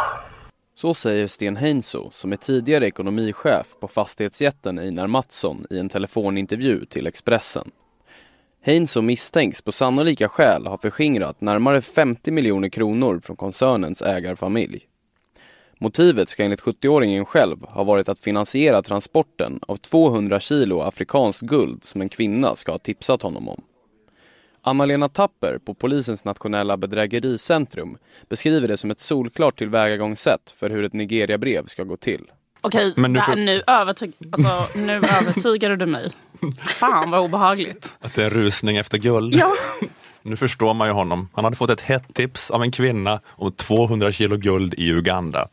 [0.75, 6.85] Så säger Sten Heinso, som är tidigare ekonomichef på fastighetsjätten Einar Mattsson i en telefonintervju
[6.85, 7.71] till Expressen.
[8.63, 14.87] Heinso misstänks på sannolika skäl ha förskingrat närmare 50 miljoner kronor från koncernens ägarfamilj.
[15.83, 21.83] Motivet ska enligt 70-åringen själv ha varit att finansiera transporten av 200 kilo afrikanskt guld
[21.83, 23.61] som en kvinna ska ha tipsat honom om.
[24.63, 27.97] Anna-Lena Tapper på polisens nationella bedrägericentrum
[28.29, 32.21] beskriver det som ett solklart tillvägagångssätt för hur ett Nigeria-brev ska gå till.
[32.61, 36.07] Okej, Men nu får- nu, övertyg, alltså, nu övertygade du mig.
[36.67, 37.97] Fan vad obehagligt.
[38.01, 39.35] Att det är en rusning efter guld.
[39.35, 39.51] Ja.
[40.23, 41.29] Nu förstår man ju honom.
[41.33, 45.47] Han hade fått ett hett tips av en kvinna om 200 kilo guld i Uganda.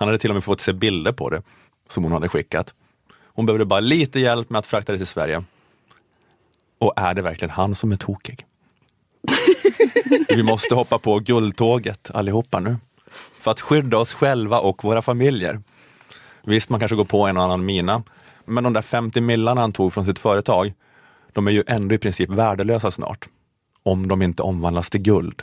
[0.00, 1.42] Han hade till och med fått se bilder på det
[1.88, 2.74] som hon hade skickat.
[3.22, 5.44] Hon behövde bara lite hjälp med att frakta det till Sverige.
[6.78, 8.46] Och är det verkligen han som är tokig?
[10.28, 12.76] Vi måste hoppa på guldtåget allihopa nu.
[13.40, 15.62] För att skydda oss själva och våra familjer.
[16.42, 18.02] Visst, man kanske går på en och annan mina.
[18.44, 20.74] Men de där 50 millarna han tog från sitt företag,
[21.32, 23.28] de är ju ändå i princip värdelösa snart.
[23.82, 25.42] Om de inte omvandlas till guld.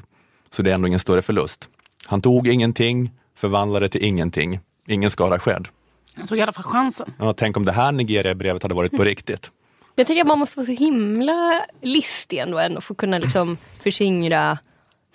[0.52, 1.70] Så det är ändå ingen större förlust.
[2.06, 4.60] Han tog ingenting, förvandlade till ingenting.
[4.88, 5.68] Ingen skada skedd.
[6.16, 7.14] Jag tog i alla fall chansen.
[7.20, 9.52] Ja, tänk om det här Nigeria-brevet hade varit på riktigt.
[9.96, 13.58] Jag tänker att man måste vara så himla listig ändå, ändå för att kunna liksom
[13.84, 14.58] förskingra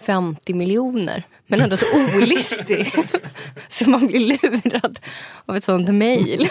[0.00, 1.22] 50 miljoner.
[1.46, 2.92] Men ändå så olistig.
[3.68, 4.98] så man blir lurad
[5.46, 6.48] av ett sånt mejl.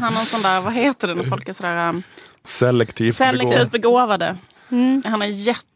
[0.00, 2.02] Han har sån där, vad heter det när folk är sådär um,
[2.44, 3.16] Selektivt.
[3.16, 4.36] selektivt begåvade.
[4.70, 5.02] Mm.
[5.04, 5.73] Han är jättedålig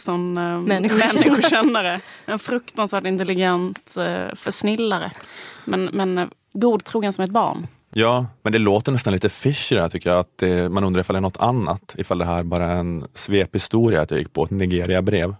[0.00, 1.30] som um, Människokännare.
[1.30, 2.00] människokännare.
[2.26, 5.12] En fruktansvärt intelligent uh, försnillare.
[5.64, 7.66] Men, men godtrogen som ett barn.
[7.90, 10.18] Ja, men det låter nästan lite fishy det här tycker jag.
[10.18, 11.94] Att det, man undrar ifall det är något annat.
[11.98, 15.34] Ifall det här bara är en svephistoria att jag gick på ett Nigeria-brev.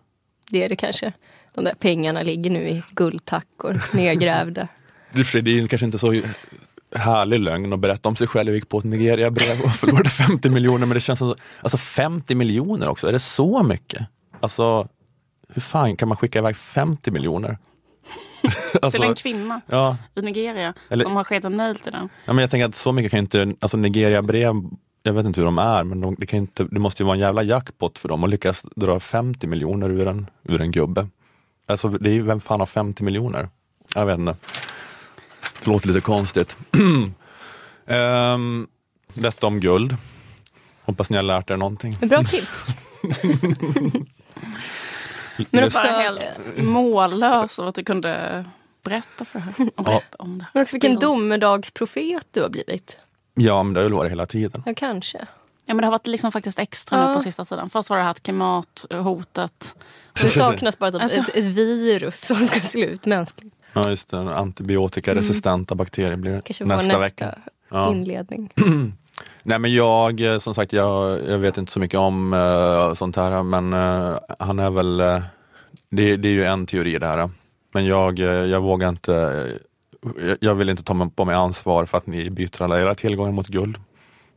[0.50, 1.12] Det är det kanske.
[1.54, 4.68] De där pengarna ligger nu i guldtackor nedgrävda.
[5.12, 6.22] Det är ju kanske inte så
[6.94, 8.48] härlig lögn att berätta om sig själv.
[8.48, 10.86] Jag gick på ett Nigeria-brev och förlorade 50 miljoner.
[10.86, 14.06] Men det känns som, alltså 50 miljoner också, är det så mycket?
[14.40, 14.88] Alltså,
[15.48, 17.58] hur fan kan man skicka iväg 50 miljoner?
[18.82, 22.08] alltså, till en kvinna ja, i Nigeria Eller- som har skickat en mejl till den.
[22.24, 24.54] ja, men jag tänker att så mycket kan inte, alltså Nigeria-brev,
[25.02, 27.14] jag vet inte hur de är, men de, det, kan inte, det måste ju vara
[27.14, 31.08] en jävla jackpot för dem att lyckas dra 50 miljoner ur en, ur en gubbe.
[31.66, 33.48] Alltså, det är vem fan har 50 miljoner?
[33.94, 34.36] Jag vet inte.
[35.66, 36.56] Det låter lite konstigt.
[37.86, 38.66] um,
[39.14, 39.96] detta om guld.
[40.84, 41.96] Hoppas ni har lärt er någonting.
[42.00, 42.66] Men bra tips.
[45.50, 48.44] Men också, Bara helt mållös av att du kunde
[48.82, 50.46] berätta för henne och berätta om det.
[50.52, 52.98] men också vilken domedagsprofet du har blivit.
[53.34, 54.62] Ja, men det har ju varit hela tiden.
[54.66, 55.18] Ja, kanske.
[55.18, 57.08] Ja, men det har varit liksom faktiskt extra Ja.
[57.08, 57.70] nu på sista tiden.
[57.70, 59.74] Först var det här klimathotet.
[60.22, 63.55] Det saknas bara typ Alltså- ett, ett virus som ska slå ut mänskligt.
[63.76, 64.18] Ja, just det.
[64.18, 67.38] Antibiotikaresistenta bakterier blir det Kanske nästa, nästa, vecka.
[67.68, 67.92] Ja.
[67.92, 68.52] inledning.
[69.42, 73.16] Nej men jag, eh, som sagt, jag, jag vet inte så mycket om uh, sånt
[73.16, 75.22] här, men eh, han är väl, eh,
[75.90, 77.30] det, det är ju en teori det här.
[77.74, 79.12] Men jag, jag vågar inte,
[80.20, 83.32] jag, jag vill inte ta på mig ansvar för att ni byter alla era tillgångar
[83.32, 83.76] mot guld.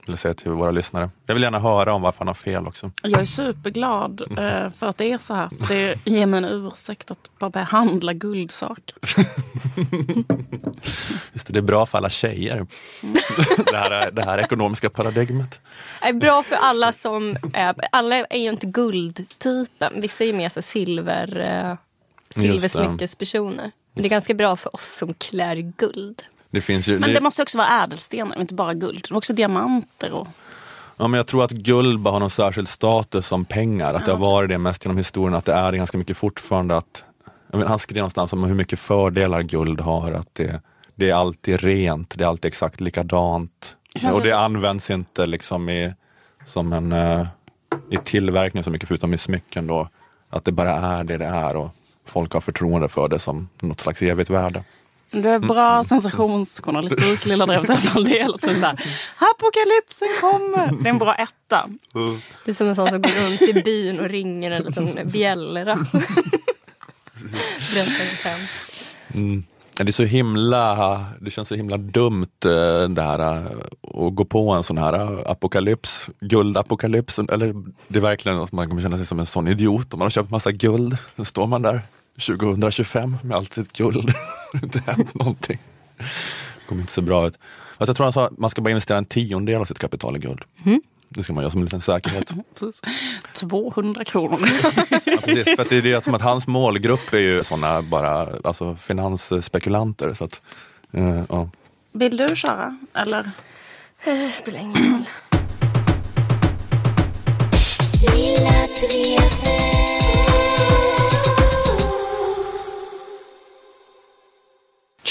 [0.06, 1.10] Vill jag säga till våra lyssnare.
[1.26, 2.92] Jag vill gärna höra om varför han har fel också.
[3.04, 5.50] Jag är superglad eh, för att det är så här.
[5.68, 8.96] Det ger mig en ursäkt att bara behandla guldsaker.
[11.34, 12.56] Just det, det är bra för alla tjejer.
[13.72, 15.60] det, här, är- det här ekonomiska paradigmet.
[16.02, 19.94] Det är bra för alla som är, alla är ju inte guldtypen.
[20.02, 21.78] Vissa är ju mer så silver, eh,
[22.42, 23.72] silversmyckespersoner.
[23.94, 26.24] Men det är ganska bra för oss som klär guld.
[26.52, 29.06] Det finns ju, Men det- det måste också vara ädelstenar, inte bara guld.
[29.10, 30.28] Det är också diamanter och
[31.02, 33.94] Ja, men jag tror att guld bara har någon särskild status som pengar.
[33.94, 35.34] Att det har varit det mest genom historien.
[35.36, 37.04] Att det är ganska mycket fortfarande att...
[37.54, 40.12] Menar, han skrev någonstans om hur mycket fördelar guld har.
[40.12, 40.62] Att det,
[40.96, 43.76] det är alltid rent, det är alltid exakt likadant.
[43.96, 45.94] känns Och det används inte liksom i,
[46.46, 47.28] som en, eh,
[47.92, 49.68] i tillverkning så mycket förutom i smycken.
[49.68, 49.90] Då,
[50.30, 51.70] att det bara är det det är och
[52.06, 54.64] folk har förtroende för det som något slags evigt värde.
[55.12, 57.70] Du är bra sensationsjournalistik, Lilla Drevet.
[57.70, 58.04] i alla fall.
[58.04, 58.80] Det är hela tiden där.
[59.18, 60.84] Apokalypsen kommer!
[60.84, 61.70] Det är en bra etta.
[62.46, 65.86] Du är som en sån som går runt i byn och ringer en liten bjällra.
[69.14, 69.44] Mm.
[69.78, 73.46] Det är så himla, det känns så himla dumt eh, det här eh,
[74.06, 77.20] att gå på en sån här eh, apokalyps, guldapokalyps.
[77.20, 77.56] Eller
[77.88, 80.10] det är verkligen att man kommer känna sig som en sån idiot om man har
[80.10, 80.98] köpt massa guld.
[81.16, 81.82] Då står man där
[82.20, 84.06] 2025 med allt sitt guld.
[84.52, 85.60] Det har inte hänt någonting.
[85.98, 87.40] Det kommer inte så bra ut.
[87.78, 90.16] Fast jag tror han sa att man ska bara investera en tiondel av sitt kapital
[90.16, 90.42] i guld.
[91.10, 92.32] Det ska man göra som en liten säkerhet.
[92.60, 92.82] Precis.
[93.34, 94.50] 200 kronor.
[95.06, 98.28] Ja, precis, för att det är det som att hans målgrupp är ju såna bara
[98.44, 100.14] alltså finansspekulanter.
[100.14, 100.42] Så att,
[100.92, 101.50] eh, ja.
[101.92, 102.78] Vill du köra?
[102.94, 103.26] Eller?
[104.06, 105.06] Det spelar ingen roll.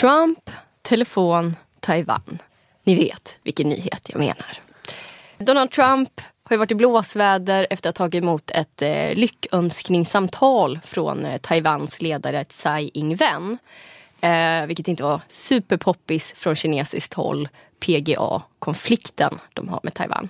[0.00, 0.50] Trump,
[0.82, 2.38] telefon, Taiwan.
[2.84, 4.58] Ni vet vilken nyhet jag menar.
[5.38, 10.80] Donald Trump har ju varit i blåsväder efter att ha tagit emot ett eh, lyckönskningssamtal
[10.84, 13.58] från eh, Taiwans ledare Tsai Ing-wen.
[14.20, 17.48] Eh, vilket inte var superpoppis från kinesiskt håll,
[17.80, 20.28] PGA-konflikten de har med Taiwan.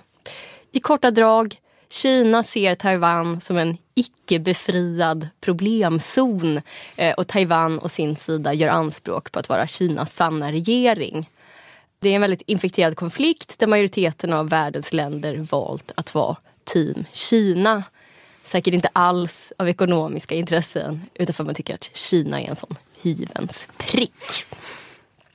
[0.73, 1.57] I korta drag,
[1.91, 6.61] Kina ser Taiwan som en icke-befriad problemzon
[6.97, 11.31] eh, och Taiwan å sin sida gör anspråk på att vara Kinas sanna regering.
[12.01, 17.05] Det är en väldigt infekterad konflikt där majoriteten av världens länder valt att vara team
[17.13, 17.83] Kina.
[18.45, 22.57] Säkert inte alls av ekonomiska intressen utan för att man tycker att Kina är en
[22.57, 24.45] sån hyvens prick.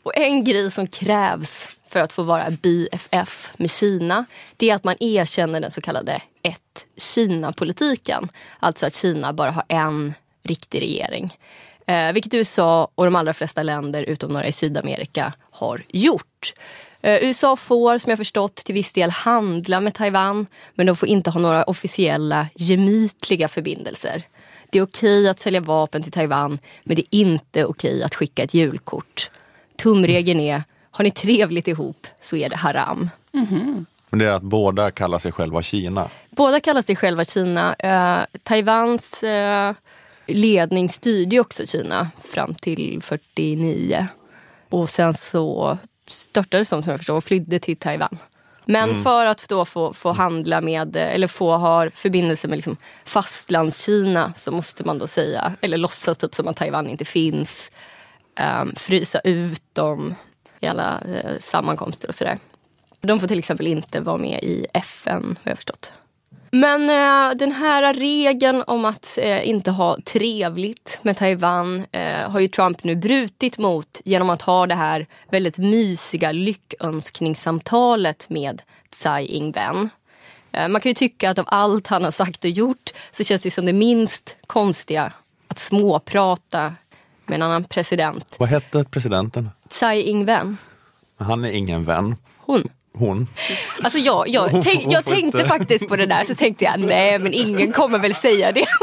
[0.04, 4.26] Och en grej som krävs för att få vara BFF med Kina
[4.58, 8.30] det är att man erkänner den så kallade ett Kina-politiken.
[8.60, 11.38] Alltså att Kina bara har en riktig regering.
[11.88, 16.54] Eh, vilket USA och de allra flesta länder utom några i Sydamerika har gjort.
[17.02, 21.10] Eh, USA får, som jag förstått, till viss del handla med Taiwan men de får
[21.10, 24.24] inte ha några officiella gemytliga förbindelser.
[24.70, 28.44] Det är okej att sälja vapen till Taiwan men det är inte okej att skicka
[28.44, 29.30] ett julkort.
[29.76, 33.10] Tumregeln är, har ni trevligt ihop så är det haram.
[33.32, 33.86] Mhm.
[34.13, 36.10] Men det är att båda kallar sig själva Kina.
[36.30, 37.76] Båda kallar sig själva Kina.
[37.80, 39.73] Eh, Taiwans eh,
[40.28, 44.08] ledning styrde ju också Kina fram till 49.
[44.69, 48.17] Och sen så störtades de som jag förstår och flydde till Taiwan.
[48.65, 54.34] Men för att då få, få handla med, eller få ha förbindelse med liksom fastlandskina
[54.36, 57.71] så måste man då säga, eller låtsas typ som att Taiwan inte finns.
[58.62, 60.15] Um, frysa ut dem
[60.60, 62.39] i alla eh, sammankomster och sådär.
[63.08, 65.92] De får till exempel inte vara med i FN har jag förstått.
[66.52, 72.39] Men eh, den här regeln om att eh, inte ha trevligt med Taiwan eh, har
[72.39, 79.28] ju Trump nu brutit mot genom att ha det här väldigt mysiga lyckönskningssamtalet med Tsai
[79.28, 79.89] Ing-wen.
[80.52, 83.42] Eh, man kan ju tycka att av allt han har sagt och gjort så känns
[83.42, 85.13] det som det minst konstiga
[85.48, 86.76] att småprata
[87.26, 88.36] med en annan president.
[88.39, 89.50] Vad hette presidenten?
[89.70, 90.56] Tsai Ing-wen.
[91.18, 92.16] Han är ingen vän.
[92.38, 92.70] Hon.
[92.94, 93.28] Hon.
[93.84, 96.80] Alltså jag, jag, Hon tänk, jag tänkte inte- faktiskt på det där så tänkte jag
[96.80, 98.66] nej men ingen kommer väl säga det.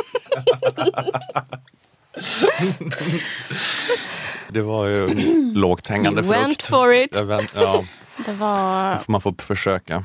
[4.48, 5.08] Det var ju
[5.54, 6.62] lågt hängande You went frukt.
[6.66, 7.16] for it.
[7.16, 7.84] Vänt- Ja,
[8.26, 8.98] Det var...
[9.08, 10.04] man får försöka.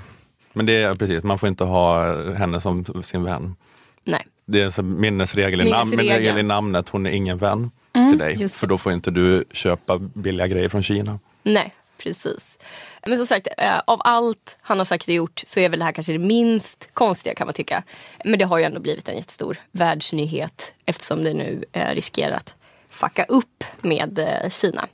[0.54, 3.56] Men det är precis, man får inte ha henne som sin vän.
[4.04, 4.28] Nej.
[4.46, 6.38] Det är en minnesregel, i nam- Minnesregel.
[6.38, 8.50] i namnet, hon är ingen vän Mm, till dig.
[8.50, 11.20] För då får inte du köpa billiga grejer från Kina.
[11.44, 12.55] Nej, precis.
[13.06, 15.86] Men som sagt, eh, av allt han har sagt och gjort så är väl det
[15.86, 17.84] här kanske det minst konstiga kan man tycka.
[18.24, 22.56] Men det har ju ändå blivit en jättestor världsnyhet eftersom det nu eh, riskerar att
[22.89, 24.88] fucka upp med eh, Kina.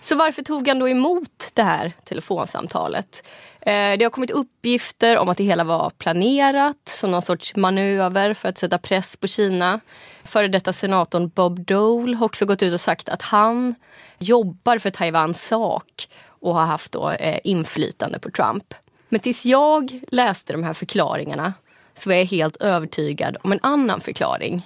[0.00, 3.26] Så varför tog han då emot det här telefonsamtalet?
[3.60, 8.34] Eh, det har kommit uppgifter om att det hela var planerat som någon sorts manöver
[8.34, 9.80] för att sätta press på Kina.
[10.24, 13.74] Före detta senatorn Bob Dole har också gått ut och sagt att han
[14.18, 16.08] jobbar för Taiwans sak
[16.44, 18.74] och har haft då, eh, inflytande på Trump.
[19.08, 21.52] Men tills jag läste de här förklaringarna
[21.94, 24.62] så var jag helt övertygad om en annan förklaring.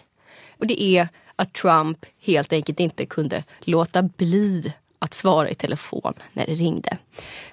[0.58, 6.14] Och det är att Trump helt enkelt inte kunde låta bli att svara i telefon
[6.32, 6.96] när det ringde.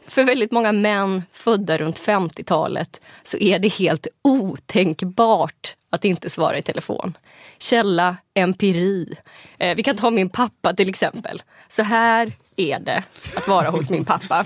[0.07, 6.57] För väldigt många män födda runt 50-talet så är det helt otänkbart att inte svara
[6.57, 7.17] i telefon.
[7.57, 9.15] Källa empiri.
[9.57, 11.41] Eh, vi kan ta min pappa till exempel.
[11.69, 13.03] Så här är det
[13.35, 14.45] att vara hos min pappa.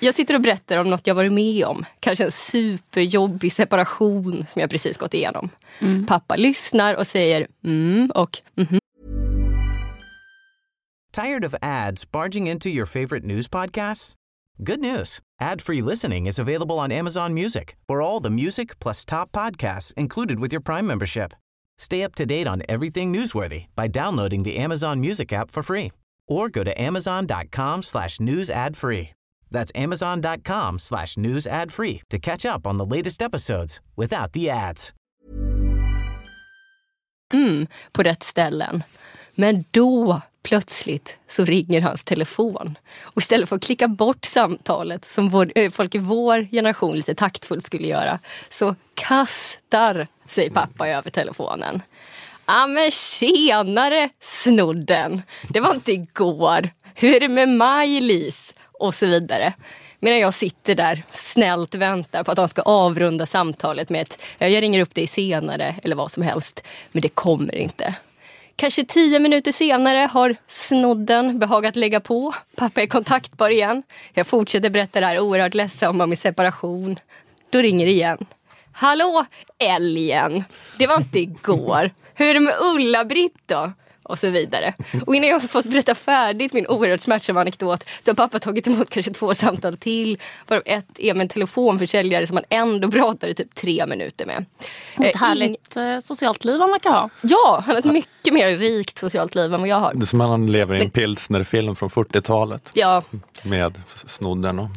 [0.00, 1.84] Jag sitter och berättar om något jag varit med om.
[2.00, 5.48] Kanske en superjobbig separation som jag precis gått igenom.
[6.08, 8.78] Pappa lyssnar och säger mm och mhm.
[11.12, 14.14] Tired of ads barging into your favorite news podcasts?
[14.58, 15.20] Good news.
[15.40, 20.40] Ad-free listening is available on Amazon Music for all the music plus top podcasts included
[20.40, 21.32] with your Prime membership.
[21.78, 25.90] Stay up to date on everything newsworthy by downloading the Amazon Music app for free
[26.32, 29.10] or go to amazon.com slash news ad free.
[29.50, 34.50] That's amazon.com slash news ad free to catch up on the latest episodes without the
[34.50, 34.92] ads.
[37.32, 38.82] mm på rätt ställen.
[39.34, 42.78] Men då plötsligt så ringer hans telefon.
[43.00, 47.14] Och istället för att klicka bort samtalet som vår, eh, folk i vår generation lite
[47.14, 48.18] taktfullt skulle göra
[48.48, 51.82] så kastar sig pappa över telefonen.
[52.46, 55.22] Ja men tjenare snodden!
[55.48, 56.68] Det var inte igår.
[56.94, 58.54] Hur är det med Maj-Lis?
[58.72, 59.52] Och så vidare.
[60.00, 64.62] Medan jag sitter där snällt väntar på att de ska avrunda samtalet med ett jag
[64.62, 66.64] ringer upp dig senare eller vad som helst.
[66.92, 67.94] Men det kommer inte.
[68.56, 72.34] Kanske tio minuter senare har snodden behagat lägga på.
[72.56, 73.82] Pappa är kontaktbar igen.
[74.12, 76.98] Jag fortsätter berätta det här oerhört ledsamma om min separation.
[77.50, 78.26] Då ringer det igen.
[78.72, 79.24] Hallå
[79.58, 80.44] älgen!
[80.78, 81.90] Det var inte igår.
[82.14, 83.72] Hur är det med Ulla-Britt då?
[84.04, 84.74] Och så vidare.
[85.06, 88.66] Och innan jag har fått berätta färdigt min oerhört smärtsamma anekdot så har pappa tagit
[88.66, 90.18] emot kanske två samtal till.
[90.48, 94.44] Varav ett är med en telefonförsäljare som han ändå pratar i typ tre minuter med.
[94.94, 97.10] Ett Eh, härligt eh, socialt liv han verkar ha.
[97.22, 99.94] Ja, han har ett mycket mer rikt socialt liv än vad jag har.
[99.94, 103.02] Det är som att han lever i en pilsnerfilm från 40-talet Ja,
[103.42, 104.58] med snodden.
[104.58, 104.68] Och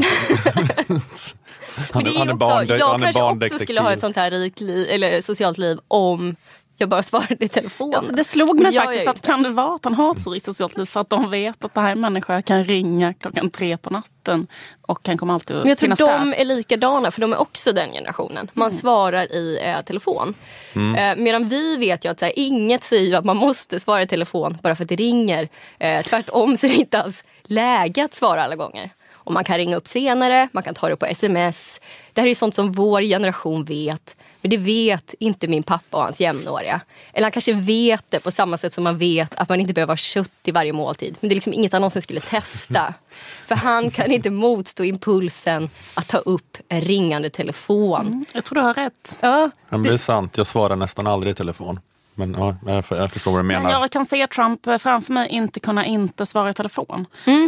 [1.94, 3.66] men det är ju också, barnde- jag han är kanske också barndetektiv.
[3.66, 6.36] skulle ha ett sånt här rikt liv, eller socialt liv om
[6.78, 8.11] Jag bara svarade i telefon.
[8.13, 10.45] Det slog mig Jag faktiskt att kan det vara att han har ett så rikt
[10.45, 13.13] socialt liv för att de vet att det här är en människa jag kan ringa
[13.13, 14.47] klockan tre på natten
[14.82, 16.38] och han kommer alltid Men jag att tror finnas de där.
[16.38, 18.51] är likadana för de är också den generationen.
[18.53, 20.34] Man svarar i eh, telefon.
[20.76, 24.07] Eh, medan vi vet ju att så här, inget säger att man måste svara i
[24.07, 25.49] telefon bara för att det ringer.
[25.80, 28.89] Eh, tvärtom så är det inte alls läge att svara alla gånger.
[29.13, 31.82] Och man kan ringa upp senare, man kan ta det på sms.
[32.13, 34.17] Det här är ju sånt som vår generation vet.
[34.46, 36.82] Men det vet inte min pappa och hans jämnåriga.
[37.14, 39.91] Eller han kanske vet det på samma sätt som man vet att man inte behöver
[39.91, 41.18] ha kött i varje måltid.
[41.20, 42.93] Men det är liksom inget han någonsin skulle testa.
[43.46, 48.26] För han kan inte motstå impulsen att ta upp en ringande telefon.
[48.34, 49.18] Jag tror du har rätt.
[49.22, 51.80] Ja, men det är sant, jag svarar nästan aldrig i telefon.
[52.16, 52.56] Men ja,
[52.89, 53.64] jag, förstår vad du menar.
[53.64, 57.06] Men jag kan se Trump framför mig inte kunna inte svara i telefon.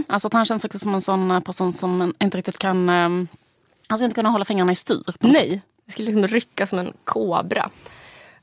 [0.08, 3.10] Alltså att han känns också som en sån person som inte riktigt kan eh,
[3.88, 5.02] Alltså inte kunna hålla fingrarna i styr.
[5.20, 5.62] på något sätt.
[5.88, 7.70] Det skulle liksom rycka som en kobra.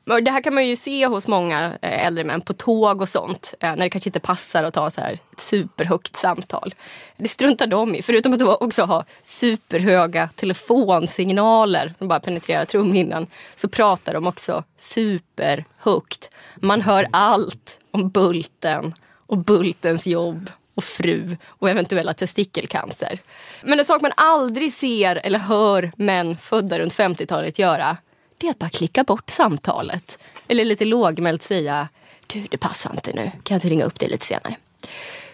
[0.04, 3.54] Det här kan man ju se hos många eh, äldre män på tåg och sånt.
[3.60, 6.74] Eh, när det kanske inte passar att ta så här ett superhögt samtal.
[7.16, 8.02] Det struntar de i.
[8.02, 13.26] Förutom att de också har superhöga telefonsignaler som bara penetrerar trumhinnan.
[13.56, 16.30] Så pratar de också superhögt.
[16.56, 18.94] Man hör allt om Bulten
[19.26, 23.18] och Bultens jobb och fru och eventuella testikelcancer.
[23.62, 27.96] Men en sak man aldrig ser eller hör män födda runt 50-talet göra
[28.38, 30.18] det är att bara klicka bort samtalet.
[30.48, 31.88] Eller lite lågmält säga
[32.26, 34.56] du det passar inte nu, kan jag inte ringa upp dig lite senare.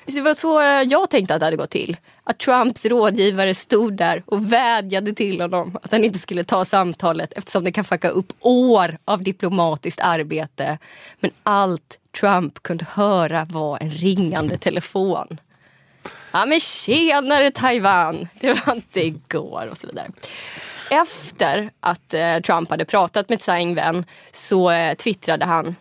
[0.07, 1.97] Så Det var så eh, jag tänkte att det hade gått till.
[2.25, 7.33] Att Trumps rådgivare stod där och vädjade till honom att han inte skulle ta samtalet
[7.33, 10.79] eftersom det kan fucka upp år av diplomatiskt arbete.
[11.21, 15.41] Men allt Trump kunde höra var en ringande telefon.
[16.33, 20.11] Ja men tjenare Taiwan, det var inte igår och så vidare.
[20.91, 25.77] Efter att eh, Trump hade pratat med Tsai Ing-wen så eh, twittrade han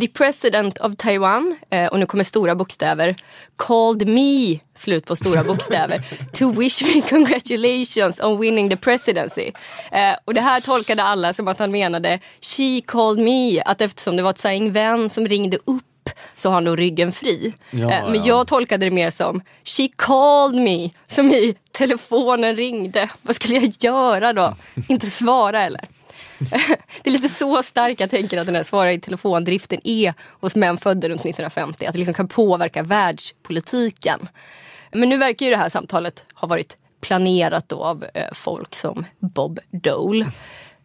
[0.00, 3.14] The president of Taiwan, eh, och nu kommer stora bokstäver,
[3.56, 9.52] called me, slut på stora bokstäver, to wish me congratulations on winning the presidency.
[9.92, 14.16] Eh, och det här tolkade alla som att han menade, she called me, att eftersom
[14.16, 15.82] det var Tsai Ing-wen som ringde upp
[16.36, 17.52] så har han då ryggen fri.
[17.70, 18.26] Ja, Eh, men ja.
[18.26, 23.10] jag tolkade det mer som, she called me, som i telefonen ringde.
[23.22, 24.54] Vad skulle jag göra då?
[24.88, 25.84] Inte svara eller?
[27.02, 30.56] Det är lite så starkt jag tänker att den här svara i telefondriften är hos
[30.56, 31.86] män födda runt 1950.
[31.86, 34.28] Att det liksom kan påverka världspolitiken.
[34.92, 39.04] Men nu verkar ju det här samtalet ha varit planerat då av eh, folk som
[39.18, 40.26] Bob Dole.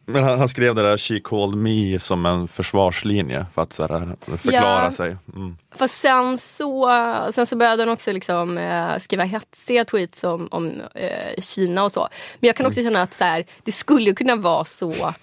[0.09, 3.87] Men han, han skrev det där She called me som en försvarslinje för att så
[3.87, 4.91] här, förklara Ja.
[4.91, 5.15] sig.
[5.35, 5.57] Mm.
[5.75, 6.89] Fast sen så,
[7.33, 11.91] sen så började han också liksom, eh, skriva hetsiga tweets om, om eh, Kina och
[11.91, 12.07] så.
[12.39, 15.13] Men jag kan också känna att så här, det skulle kunna vara så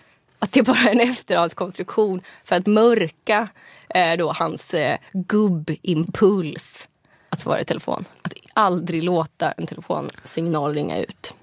[0.45, 3.49] att det bara är en efterhandskonstruktion för att mörka
[3.89, 6.89] eh, då hans eh, gubbimpuls
[7.31, 8.05] att svara i telefon.
[8.23, 11.35] Att aldrig låta en telefonsignal ringa ut.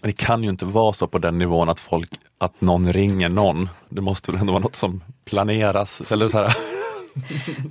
[0.00, 3.28] Men det kan ju inte vara så på den nivån att folk, att någon ringer
[3.28, 3.68] någon.
[3.88, 6.12] Det måste väl ändå vara något som planeras.
[6.12, 6.56] Eller så här.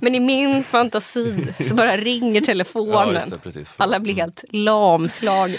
[0.00, 3.14] Men i min fantasi så bara ringer Ja, telefonen.
[3.44, 3.64] just det.
[3.76, 5.56] Alla blir helt lamslagna.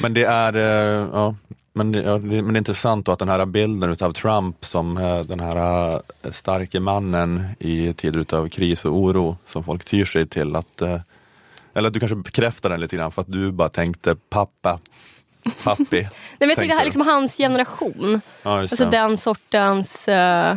[0.00, 1.34] Men det är, eh, ja,
[1.76, 4.64] men det, ja, det, men det är intressant då att den här bilden utav Trump
[4.64, 9.84] som eh, den här eh, starke mannen i tider utav kris och oro som folk
[9.84, 11.00] tyr sig till att, eh,
[11.74, 14.78] eller att du kanske bekräftar den lite grann för att du bara tänkte pappa,
[15.64, 15.86] pappi.
[15.90, 18.20] Nej, men jag tänkte det här liksom hans generation.
[18.42, 20.08] Ja, Alltså den sortens...
[20.08, 20.56] Uh,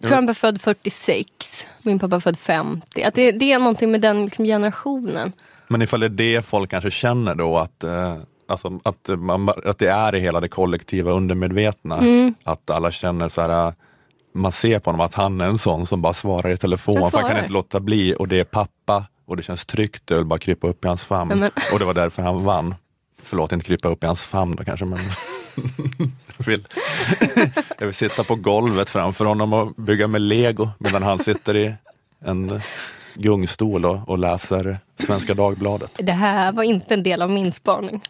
[0.00, 3.02] Trump är född 46, min pappa är född 50.
[3.02, 5.32] Att det, det är någonting med den liksom, generationen.
[5.68, 8.16] Men ifall det är det folk kanske känner då att, eh,
[8.48, 11.98] alltså, att, man, att det är i hela det kollektiva undermedvetna.
[11.98, 12.34] Mm.
[12.44, 13.72] Att alla känner så här, eh,
[14.34, 17.10] man ser på honom att han är en sån som bara svarar i telefon.
[17.10, 20.02] För han kan inte låta bli och det är pappa och det känns tryggt.
[20.10, 21.38] Jag vill bara krypa upp i hans famn.
[21.38, 22.74] Men- Och det var därför han vann.
[23.22, 24.98] Förlåt, inte krypa upp i hans famn då kanske men
[26.36, 26.66] jag, vill,
[27.78, 31.74] jag vill sitta på golvet framför honom och bygga med lego medan han sitter i
[32.24, 32.60] en
[33.16, 35.90] gungstol och, och läser Svenska Dagbladet.
[36.02, 38.00] Det här var inte en del av min spaning.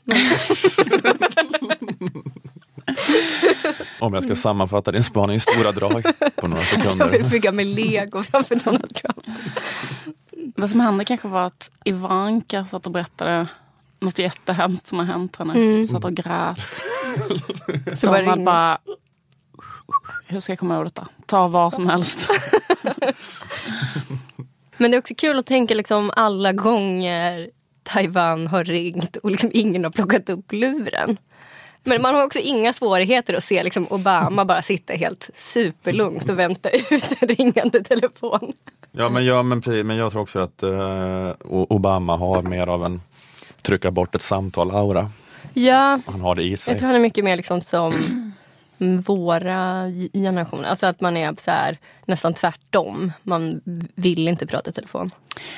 [4.01, 6.03] Om jag ska sammanfatta din spaning i stora drag
[6.37, 7.31] på några Jag vill sekunder.
[7.31, 9.27] bygga med lego framför Donald Trump.
[10.57, 13.47] Det som hände kanske var att Ivanka satt och berättade
[14.01, 15.55] något jättehemskt som har hänt henne.
[15.55, 15.87] Mm.
[15.87, 16.59] Satt och grät.
[17.95, 18.79] Så Donald bara,
[20.27, 21.09] hur ska jag komma ihåg detta?
[21.27, 22.31] Ta vad som helst.
[24.77, 27.51] Men det är också kul att tänka liksom alla gånger
[27.83, 31.16] Taiwan har ringt och liksom ingen har plockat upp luren.
[31.85, 36.39] Men man har också inga svårigheter att se liksom Obama bara sitta helt superlugnt och
[36.39, 38.53] vänta ut en ringande telefon.
[38.93, 43.01] Ja, men, ja, men, men jag tror också att eh, Obama har mer av en
[43.62, 45.11] trycka bort ett samtal-aura.
[45.55, 46.72] Ja, Han har det i sig.
[46.72, 47.93] jag tror han är mycket mer liksom som
[48.79, 50.68] våra generationer.
[50.68, 53.12] Alltså att man är så här, nästan tvärtom.
[53.22, 53.61] Man
[53.95, 55.11] vill inte prata i telefon.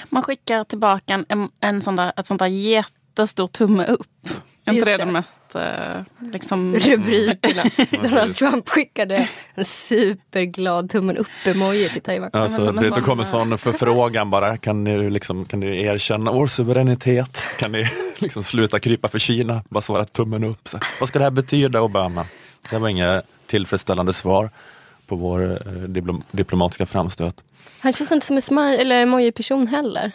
[0.08, 4.28] Man skickar tillbaka en, en, sån där, ett sånt där jättestor tumme upp.
[4.68, 4.96] Är inte det, det.
[4.96, 6.02] den mest eh,
[6.32, 6.74] liksom...
[6.78, 7.62] Rubrikerna.
[8.08, 12.30] Donald Trump skickade en superglad tummen upp-emoji till Taiwan.
[12.32, 16.46] Alltså, det, det sån- kommer sån förfrågan bara, kan ni, liksom, kan ni erkänna vår
[16.46, 17.40] suveränitet?
[17.58, 19.62] Kan ni liksom sluta krypa för Kina?
[19.68, 20.68] Bara svara tummen upp.
[20.68, 22.24] Så, vad ska det här betyda Obama?
[22.70, 24.50] Det var inget tillfredsställande svar
[25.06, 27.42] på vår eh, diplom, diplomatiska framstöt.
[27.82, 30.12] Han känns inte som en smile eller emoji-person heller.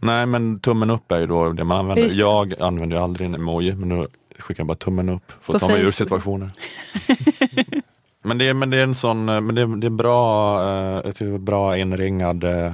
[0.00, 2.02] Nej men tummen upp är ju då det man använder.
[2.02, 2.16] Just.
[2.16, 4.06] Jag använder ju aldrig en emoji men nu
[4.38, 6.50] skickar jag bara tummen upp för att ta mig ur situationer.
[8.24, 10.60] men, det, är- men det är en sån, eh, men det, är- det är bra,
[10.62, 12.72] eh, jag tycker det är bra inringad, eh,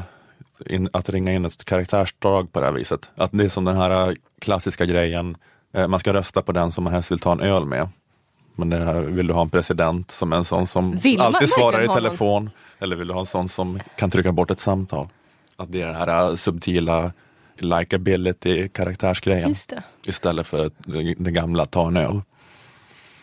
[0.67, 3.11] in, att ringa in ett karaktärsdrag på det här viset.
[3.17, 5.37] Att det är som den här eh, klassiska grejen,
[5.75, 7.89] eh, man ska rösta på den som man helst vill ta en öl med.
[8.59, 11.27] Men det här, vill du ha en president som är en sån som Vill man
[11.27, 12.51] alltid svarar i någon telefon?
[12.79, 15.09] Eller vill du ha en sån som kan trycka bort ett samtal?
[15.57, 17.13] Att det är den här eh, subtila
[17.59, 19.49] likability karaktärsgrejen.
[19.49, 19.83] Just det.
[20.07, 22.23] Istället för det, gamla ta en öl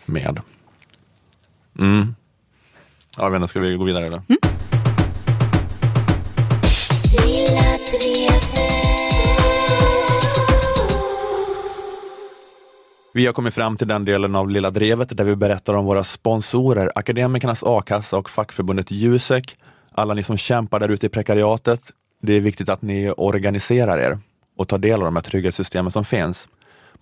[0.06, 0.42] med.
[1.80, 2.16] Mm.
[3.18, 4.22] Ja, jag vet inte, ska vi gå vidare eller?
[13.16, 16.04] Vi har kommit fram till den delen av Lilla Drevet där vi berättar om våra
[16.04, 19.58] sponsorer, Akademikernas A-kassa och fackförbundet Jusek.
[19.92, 21.82] Alla ni som kämpar där ute i prekariatet,
[22.22, 24.20] det är viktigt att ni organiserar er
[24.58, 26.48] och tar del av de här trygghetssystemen som finns.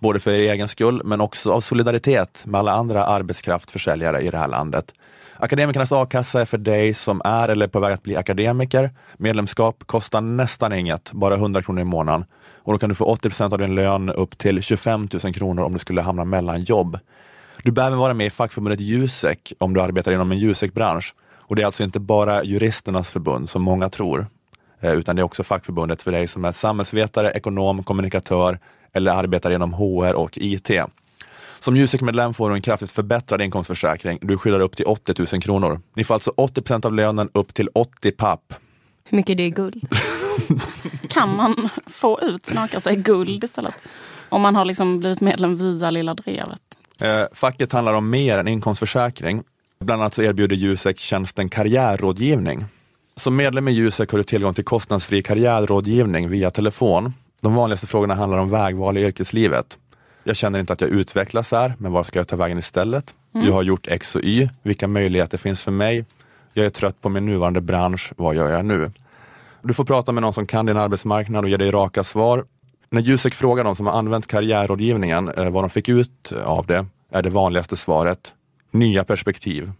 [0.04, 4.38] Både för er egen skull, men också av solidaritet med alla andra arbetskraftförsäljare i det
[4.38, 4.94] här landet.
[5.36, 8.90] Akademikernas a-kassa är för dig som är eller är på väg att bli akademiker.
[9.16, 12.24] Medlemskap kostar nästan inget, bara 100 kronor i månaden.
[12.62, 15.62] Och då kan du få 80 procent av din lön upp till 25 000 kronor
[15.64, 16.98] om du skulle hamna mellan jobb.
[17.62, 21.14] Du behöver vara med i fackförbundet Jusek om du arbetar inom en Jusek-bransch.
[21.38, 24.26] Och det är alltså inte bara juristernas förbund som många tror,
[24.80, 28.58] eh, utan det är också fackförbundet för dig som är samhällsvetare, ekonom, kommunikatör
[28.94, 30.70] eller arbetar inom HR och IT.
[31.60, 34.18] Som Jusek-medlem får du en kraftigt förbättrad inkomstförsäkring.
[34.22, 35.80] Du skyddar upp till 80 000 kronor.
[35.94, 38.54] Ni får alltså 80% av lönen upp till 80 papp.
[39.08, 39.88] Hur mycket det är guld.
[41.08, 43.74] Kan man få ut smaka sig guld istället?
[44.28, 46.60] Om man har liksom blivit medlem via Lilla Drevet.
[47.00, 49.42] Eh, facket handlar om mer än inkomstförsäkring.
[49.80, 52.64] Bland annat så erbjuder Jusek tjänsten karriärrådgivning.
[53.16, 57.12] Som medlem i Jusek har du tillgång till kostnadsfri karriärrådgivning via telefon.
[57.44, 59.78] De vanligaste frågorna handlar om vägval i yrkeslivet.
[60.22, 63.14] Jag känner inte att jag utvecklas här, men var ska jag ta vägen istället?
[63.32, 64.48] Jag har gjort X och Y.
[64.62, 66.04] Vilka möjligheter finns för mig?
[66.52, 68.12] Jag är trött på min nuvarande bransch.
[68.16, 68.90] Vad gör jag nu?
[69.62, 72.44] Du får prata med någon som kan din arbetsmarknad och ge dig raka svar.
[72.90, 76.86] När Jusek frågar de som har använt karriärrådgivningen eh, vad de fick ut av det,
[77.10, 78.34] är det vanligaste svaret
[78.70, 79.72] nya perspektiv.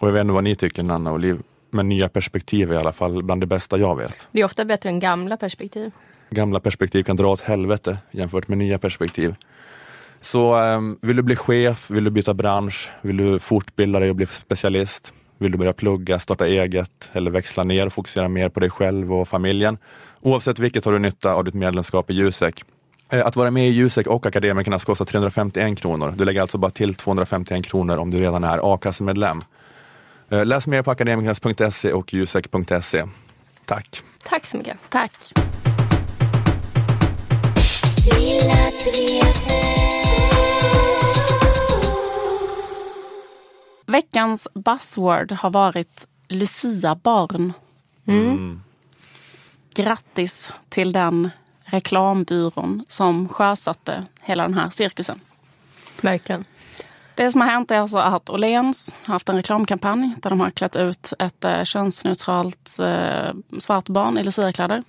[0.00, 1.38] Och jag vet inte vad ni tycker Nanna och Liv,
[1.70, 4.28] men nya perspektiv är i alla fall bland det bästa jag vet.
[4.32, 5.92] Det är ofta bättre än gamla perspektiv.
[6.30, 9.34] Gamla perspektiv kan dra åt helvete jämfört med nya perspektiv.
[10.20, 14.16] Så ehm, vill du bli chef, vill du byta bransch, vill du fortbilda dig och
[14.16, 18.60] bli specialist, vill du börja plugga, starta eget eller växla ner och fokusera mer på
[18.60, 19.78] dig själv och familjen.
[20.20, 22.62] Oavsett vilket har du nytta av ditt medlemskap i Jusek.
[23.10, 26.14] Eh, Att vara med i Jusek och Akademikernas kostar 351 kronor.
[26.16, 29.40] Du lägger alltså bara till 251 kronor om du redan är a-kassemedlem.
[30.30, 33.04] Eh, Läs mer på akademikernas.se och jusek.se.
[33.64, 34.02] Tack!
[34.24, 34.76] Tack så mycket.
[34.88, 35.12] Tack.
[43.86, 47.52] Veckans buzzword har varit Lucia-barn.
[49.74, 51.30] Grattis till den
[51.64, 55.20] reklambyrån som sjösatte hela den här cirkusen.
[56.00, 56.44] Verkligen.
[57.14, 60.50] Det som har hänt är alltså att Åhléns har haft en reklamkampanj där de har
[60.50, 64.82] klätt ut ett eh, könsneutralt eh, svart barn i luciakläder.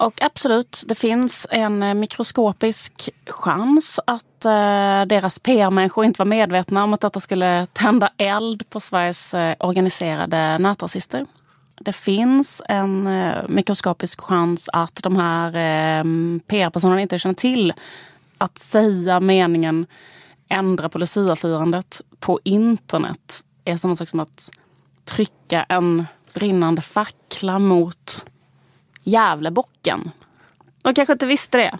[0.00, 6.84] Och absolut, det finns en eh, mikroskopisk chans att eh, deras PR-människor inte var medvetna
[6.84, 11.26] om att detta skulle tända eld på Sveriges eh, organiserade nätrasister.
[11.80, 16.04] Det finns en eh, mikroskopisk chans att de här eh,
[16.46, 17.72] PR-personerna inte känner till
[18.38, 19.86] att säga meningen
[20.48, 24.50] ändra på luciafirandet på internet är samma sak som att
[25.04, 28.29] trycka en brinnande fackla mot
[29.10, 30.10] Gävlebocken.
[30.82, 31.78] De kanske inte visste det.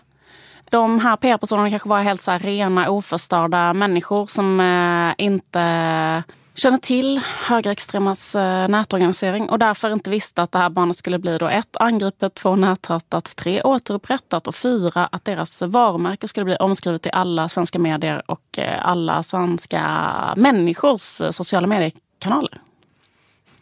[0.71, 6.23] de här PR-personerna kanske var helt så här rena oförstörda människor som eh, inte
[6.55, 11.39] känner till högerextremas eh, nätorganisering och därför inte visste att det här barnet skulle bli
[11.39, 17.07] då ett angripet, två näthatat, tre återupprättat och fyra att deras varumärke skulle bli omskrivet
[17.07, 22.61] i alla svenska medier och eh, alla svenska människors eh, sociala mediekanaler.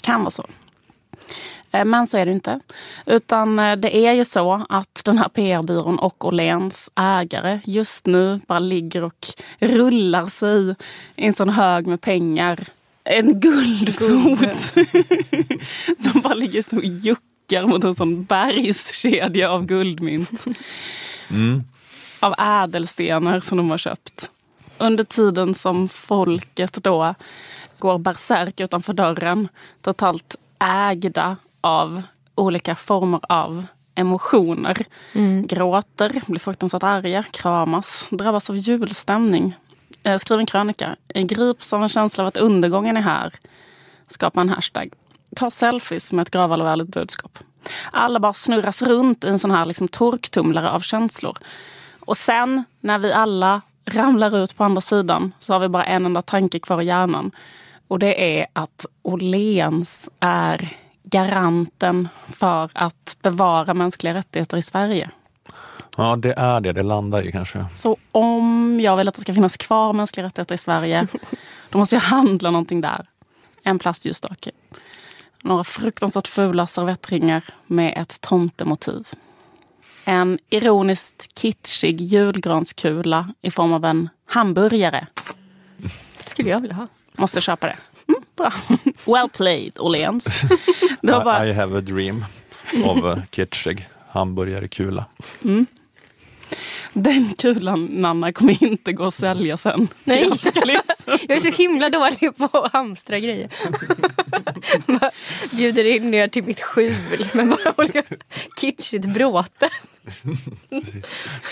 [0.01, 0.47] Kan vara så.
[1.73, 2.61] Eh, Men så är det inte.
[3.07, 8.41] Utan eh, det är ju så att den här PR-byrån och Åhléns ägare just nu
[8.47, 9.27] bara ligger och
[9.59, 10.71] rullar sig
[11.17, 12.65] i en sån hög med pengar.
[13.05, 14.75] En guldfot.
[15.99, 20.45] De bara ligger just nu och juckar mot en sån bergskedja av guldmynt.
[22.21, 24.31] Av ädelstenar som de har köpt.
[24.79, 27.15] Under tiden som folket då
[27.79, 29.49] går bärsärk utanför dörren.
[29.83, 32.03] Totalt ägda av
[32.35, 34.85] olika former av emotioner.
[35.47, 39.55] Gråter, blir fruktansvärt arga, kramas, drabbas av julstämning.
[40.03, 40.97] Eh, Skriv en krönika.
[41.09, 43.35] Eh, Grips av en känsla av att undergången är här.
[44.09, 44.93] Skapa en hashtag.
[45.37, 47.39] Ta selfies med ett gravallvarligt budskap.
[47.91, 51.39] Alla bara snurras runt i en sån här liksom torktumlare av känslor.
[52.01, 56.07] Och sen när vi alla ramlar ut på andra sidan så har vi bara en
[56.07, 57.31] enda tanke kvar i hjärnan.
[57.89, 60.69] Och det är att Åhléns är
[61.11, 65.11] garanten för att bevara mänskliga rättigheter i Sverige.
[65.97, 67.67] Ja, det är det det landar i kanske.
[67.75, 71.07] Så om jag vill att det ska finnas kvar mänskliga rättigheter i Sverige,
[71.71, 73.03] då måste jag handla någonting där.
[73.63, 74.51] En plastljusstake.
[75.43, 79.09] Några fruktansvärt fula servettringar med ett tomtemotiv.
[80.05, 85.07] En ironiskt kitschig julgranskula i form av en hamburgare.
[86.25, 86.87] skulle jag vilja ha.
[87.13, 87.77] Måste köpa det.
[88.09, 88.53] Mm, bra.
[89.07, 90.43] Well played, Åhléns.
[91.03, 91.45] Bara...
[91.49, 92.25] I have a dream
[92.85, 95.05] of a kitschig hamburgerkula.
[96.93, 99.89] Den kulan, Nanna, kommer inte gå att sälja sen.
[100.05, 100.27] Nej.
[100.33, 101.19] Apocalypse.
[101.29, 103.51] Jag är så himla dålig på att hamstra grejer.
[105.51, 108.03] Bjuder in er till mitt skjul med bara olika
[108.61, 109.69] kitschigt bråte.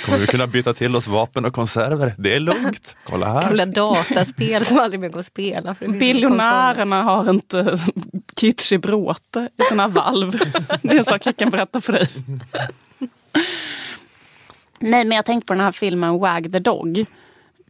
[0.05, 2.15] Kommer vi kunna byta till oss vapen och konserver?
[2.19, 2.95] Det är lugnt.
[3.05, 3.43] Kolla här.
[3.43, 5.75] Gamla dataspel som aldrig mer går att spela.
[5.75, 7.79] För Biljonärerna har inte
[8.41, 10.39] kitschig bråte i sina valv.
[10.83, 12.09] Det är en sak jag kan berätta för dig.
[14.79, 17.07] Nej, men jag tänkte på den här filmen Wag the Dog.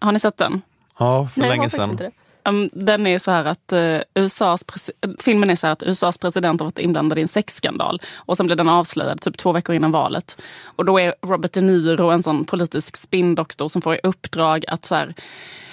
[0.01, 0.63] Har ni sett den?
[0.99, 1.99] Ja, för Nej, länge sedan.
[2.45, 6.19] Um, Den är så här att eh, USAs presi- filmen är så här att USAs
[6.19, 8.01] president har varit inblandad i en sexskandal.
[8.15, 10.43] Och sen blir den avslöjad typ två veckor innan valet.
[10.65, 14.85] Och då är Robert De Niro en sån politisk spinndoktor som får i uppdrag att
[14.85, 15.15] så här,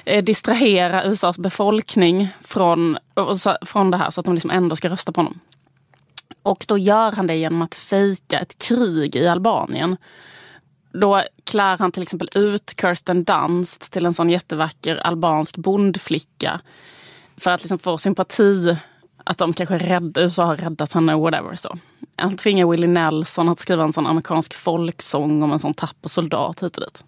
[0.06, 2.98] eh, distrahera USAs befolkning från,
[3.38, 5.40] så, från det här så att de liksom ändå ska rösta på honom.
[6.44, 9.98] Och då gör han det genom att fejka ett krig i Albanien.
[10.94, 16.62] Då klär han till exempel ut Kirsten Dunst till en sån jättevacker albansk bondflicka.
[17.38, 18.78] För att liksom få sympati.
[19.26, 21.56] Att de kanske är rädda, USA har räddat henne, whatever.
[21.56, 21.78] Så.
[22.16, 26.64] Han tvingar Willie Nelson att skriva en sån amerikansk folksång om en sån tapper soldat
[26.64, 27.04] hit och dit.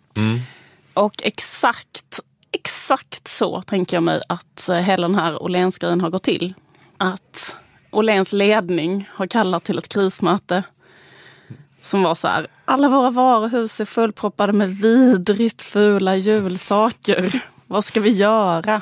[0.93, 2.19] Och exakt,
[2.51, 6.53] exakt så tänker jag mig att eh, hela den här Åhléns-grejen har gått till.
[6.97, 7.55] Att
[7.91, 10.63] Åhléns ledning har kallat till ett krismöte
[11.85, 17.43] som var så här, alla våra varuhus är fullproppade med vidrigt fula julsaker.
[17.67, 18.81] Vad ska vi göra?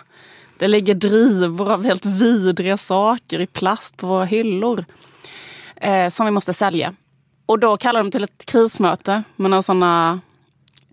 [0.57, 4.85] Det ligger drivor av helt vidriga saker i plast på våra hyllor.
[5.75, 6.95] Eh, som vi måste sälja.
[7.45, 10.21] Och då kallar de till ett krismöte med några sådana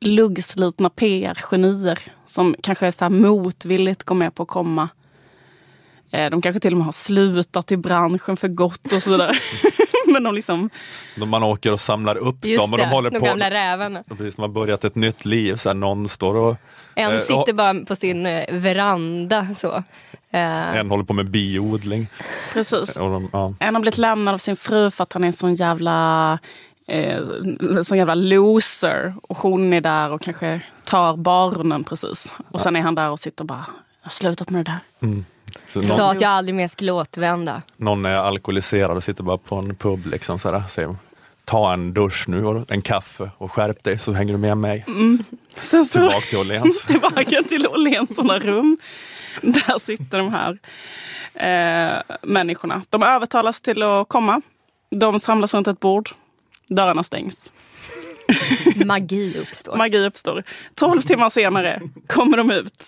[0.00, 4.88] luggslitna PR-genier som kanske är så här motvilligt går med på att komma.
[6.10, 9.32] Eh, de kanske till och med har slutat i branschen för gott och så vidare.
[10.06, 10.70] Men de liksom
[11.16, 13.26] Man åker och samlar upp Just dem och det, de håller de på.
[13.26, 14.02] gamla rävarna.
[14.06, 15.56] De precis som har börjat ett nytt liv.
[15.56, 16.56] Så här, någon står och
[16.94, 19.72] En Eh, sitter och- bara på sin eh, veranda så.
[20.32, 22.06] Eh, en håller på med biodling.
[22.52, 22.96] Precis.
[22.96, 23.54] Och de, ja.
[23.60, 26.38] En har blivit lämnad av sin fru för att han är en sån jävla,
[26.88, 27.18] eh,
[27.82, 29.14] sån jävla loser.
[29.22, 32.34] Och hon är där och kanske tar barnen precis.
[32.50, 33.66] Och sen är han där och sitter och bara,
[34.00, 35.08] jag har slutat med det där.
[35.72, 37.62] Så Sa någon, att jag aldrig mer skulle återvända.
[37.76, 40.06] någon är alkoholiserad och sitter bara på en pub.
[40.06, 40.96] Liksom, så här, säger,
[41.44, 44.84] Ta en dusch nu och en kaffe och skärp dig så hänger du med mig.
[45.56, 46.82] Sen så, Tillbaka till Åhléns.
[46.86, 48.78] tillbaka till Åhléns såna rum.
[49.42, 50.58] Där sitter de här
[51.34, 52.82] eh, människorna.
[52.90, 54.42] De övertalas till att komma.
[54.90, 56.10] De samlas runt ett bord.
[56.68, 57.52] Dörrarna stängs.
[58.86, 59.76] Magi uppstår.
[59.76, 60.44] Magi uppstår.
[60.74, 62.84] Tolv timmar senare kommer de ut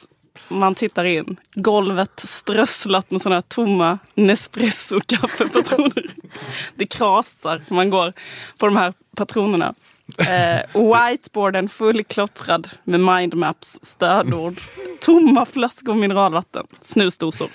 [0.49, 1.37] Man tittar in.
[1.55, 6.07] Golvet strösslat med sådana här tomma Nespresso-kaffepatroner.
[6.75, 7.63] Det krasar.
[7.69, 8.13] Man går
[8.59, 9.75] på de här patronerna.
[10.19, 14.55] Eh, whiteboarden fullklottrad med mindmaps, stödord,
[15.01, 17.49] tomma flaskor mineralvatten, snusdosor,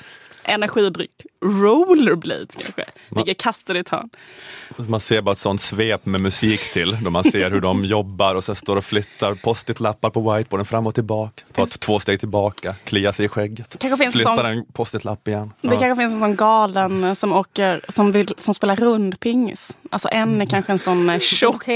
[0.44, 2.86] energidryck, rollerblades kanske,
[3.16, 4.10] ligger kastade i ett hörn.
[4.90, 8.36] Man ser bara ett sånt svep med musik till, då man ser hur de jobbar
[8.36, 11.44] och så står och flyttar post-it-lappar på whiteboarden fram och tillbaka.
[11.54, 15.28] Tar ett två steg tillbaka, kliar sig i skägget, Kanske finns flyttar sån- en post-it-lapp
[15.28, 15.54] igen.
[15.62, 15.80] Det Ja.
[15.80, 19.78] kanske finns en sån galen som, åker, som, vill, som spelar rundpingis.
[19.90, 21.76] Alltså en är kanske en sån eh, tjock äh,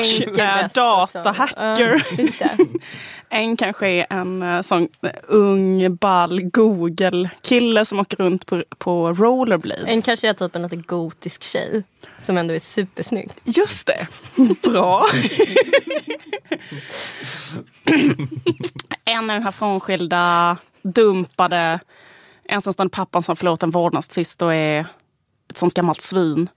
[0.63, 0.73] också.
[0.73, 2.03] datahacker.
[3.33, 9.13] En kanske är en eh, sån eh, ung, ball Google-kille som åker runt på, på
[9.51, 9.85] rollerblades.
[9.87, 11.83] En kanske är typ en lite gotisk tjej
[12.19, 13.29] som ändå är supersnygg.
[13.43, 14.07] Just det.
[14.69, 15.07] Bra.
[19.05, 21.79] en är den här frånskilda, dumpade.
[22.43, 24.85] En som står med pappan som förlorat en vårdnadstvist och är
[25.49, 26.49] ett sånt gammalt svin.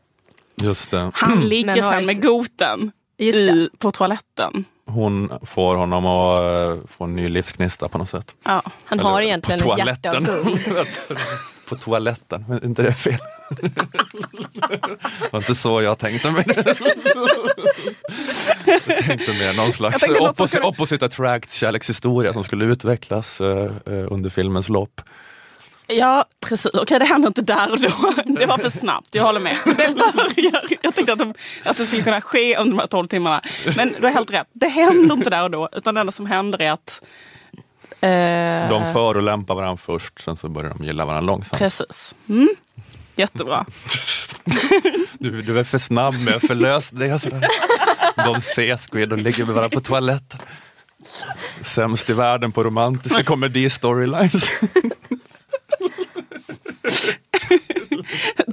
[0.63, 1.11] Just det.
[1.15, 4.65] Han ligger sen med goten i, på toaletten.
[4.87, 8.35] Hon får honom att eh, få en ny livsgnista på något sätt.
[8.45, 8.63] Ja.
[8.85, 10.45] Han Eller har egentligen ett hjärta av toaletten.
[10.45, 10.89] guld.
[11.69, 13.19] på toaletten, men inte det fel?
[13.61, 13.71] det
[15.33, 16.45] var inte så jag tänkte mig.
[16.47, 16.55] Jag
[19.05, 24.69] tänkte mer någon slags tänkte opposite attract kärlekshistoria som skulle utvecklas eh, eh, under filmens
[24.69, 25.01] lopp.
[25.87, 26.75] Ja, precis.
[26.75, 27.89] Okej, det hände inte där och då.
[28.39, 29.57] Det var för snabbt, jag håller med.
[29.65, 30.65] Det börjar.
[30.83, 33.41] Jag tänkte att, de, att det skulle kunna ske under de här 12 timmarna.
[33.77, 34.47] Men du har helt rätt.
[34.53, 35.69] Det händer inte där och då.
[35.73, 37.03] Utan det enda som händer är att...
[38.01, 41.59] Eh, De förolämpar varandra först, sen så börjar de gilla varandra långsamt.
[41.59, 42.15] Precis.
[42.29, 42.49] Mm.
[43.17, 43.67] Jättebra.
[45.19, 47.49] Du, du är för snabb med att förlösa det.
[48.17, 50.41] De ses, Squid, och ligger med varandra på toaletten.
[51.61, 54.51] Sämst i världen på romantiska komedi-storylines.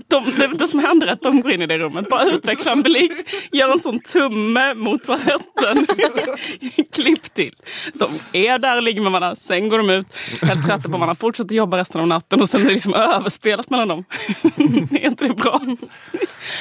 [0.07, 0.23] De,
[0.57, 3.11] det, som händer är att de går in i det rummet, bara utvecklar en blick,
[3.51, 5.87] gör en sån tumme mot toaletten.
[6.93, 7.55] Klipp till.
[7.93, 11.55] De är där, ligger med varandra, sen går de ut, helt trötta på varandra, fortsätter
[11.55, 14.03] jobba resten av natten och sen är det liksom överspelat mellan dem.
[14.91, 15.61] är inte det bra?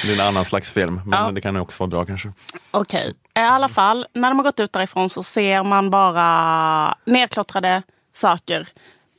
[0.03, 1.31] Det är en annan slags film, men Ja.
[1.31, 2.33] det kan också vara bra kanske.
[2.71, 7.83] Okej, i alla fall, när de har gått ut därifrån så ser man bara nerklottrade
[8.13, 8.67] saker.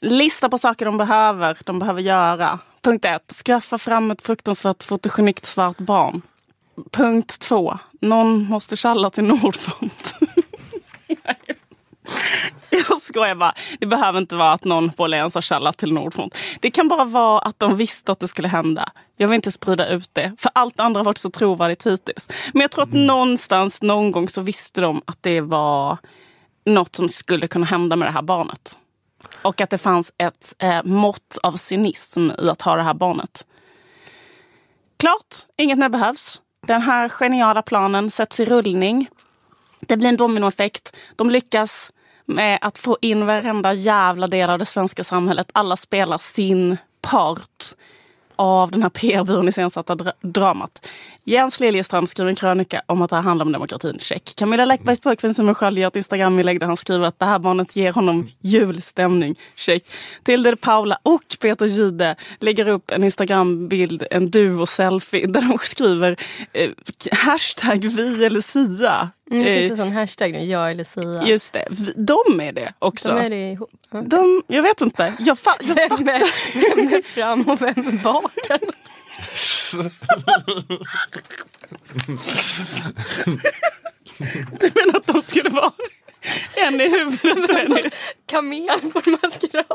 [0.00, 2.58] Lista på saker de behöver, de behöver göra.
[2.82, 6.22] Punkt ett, skaffa fram ett fruktansvärt fotogenikt svart barn.
[6.90, 10.14] Punkt två, någon måste tjalla till Nordfront.
[12.88, 13.54] Jag skojar bara.
[13.78, 16.36] Det behöver inte vara att någon på Åhléns har tjallat till Nordfront.
[16.60, 18.92] Det kan bara vara att de visste att det skulle hända.
[19.16, 22.28] Jag vill inte sprida ut det, för allt andra har varit så trovärdigt hittills.
[22.52, 25.98] Men jag tror att någonstans, någon gång så visste de att det var
[26.64, 28.76] något som skulle kunna hända med det här barnet.
[29.42, 33.46] Och att det fanns ett eh, mått av cynism i att ha det här barnet.
[34.96, 36.42] Klart, inget mer behövs.
[36.66, 39.08] Den här geniala planen sätts i rullning.
[39.80, 40.96] Det blir en dominoeffekt.
[41.16, 41.90] De lyckas
[42.24, 45.50] med att få in varenda jävla del av det svenska samhället.
[45.52, 47.64] Alla spelar sin part
[48.36, 50.86] av den här PR-byrån iscensatta dra- dramat.
[51.24, 53.98] Jens Liljestrand skriver en krönika om att det här handlar om demokratin.
[53.98, 54.32] Check.
[54.36, 57.76] Camilla Läckbergs pojkvän Simon Sköld gör ett Instagram-inlägg där han skriver att det här barnet
[57.76, 59.38] ger honom julstämning.
[59.56, 59.84] Check.
[60.22, 66.16] Tilde de Paula och Peter Gide lägger upp en Instagram-bild, en duo-selfie, där de skriver
[66.52, 66.70] eh,
[67.12, 69.10] hashtag vi är Lucia.
[69.30, 71.22] Mm, det finns en sån hashtag nu, jag är Lucia.
[71.24, 73.08] Just det, de är det också.
[73.08, 73.70] De är det ihop.
[73.90, 74.02] Ja.
[74.02, 75.12] De, jag vet inte.
[75.18, 76.22] Jag, fa- jag Vem är,
[76.76, 78.32] vem är fram och vem är bak?
[84.60, 85.72] Du menar att de skulle vara
[86.54, 87.90] en i huvudet och en i...
[88.26, 89.66] Kamel på en maskerad.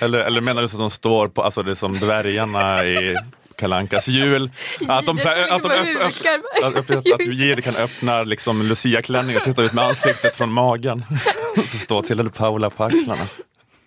[0.00, 3.16] Eller, eller menar du så att de står på, alltså det är som dvärgarna i
[3.58, 4.50] Kalankas jul.
[4.88, 8.62] Att de, så här, att de öpp, öpp, att, att, att Jihde kan öppna liksom
[8.62, 11.04] Lucia-klänning och titta ut med ansiktet från magen.
[11.72, 13.24] Så står till eller Paula på axlarna.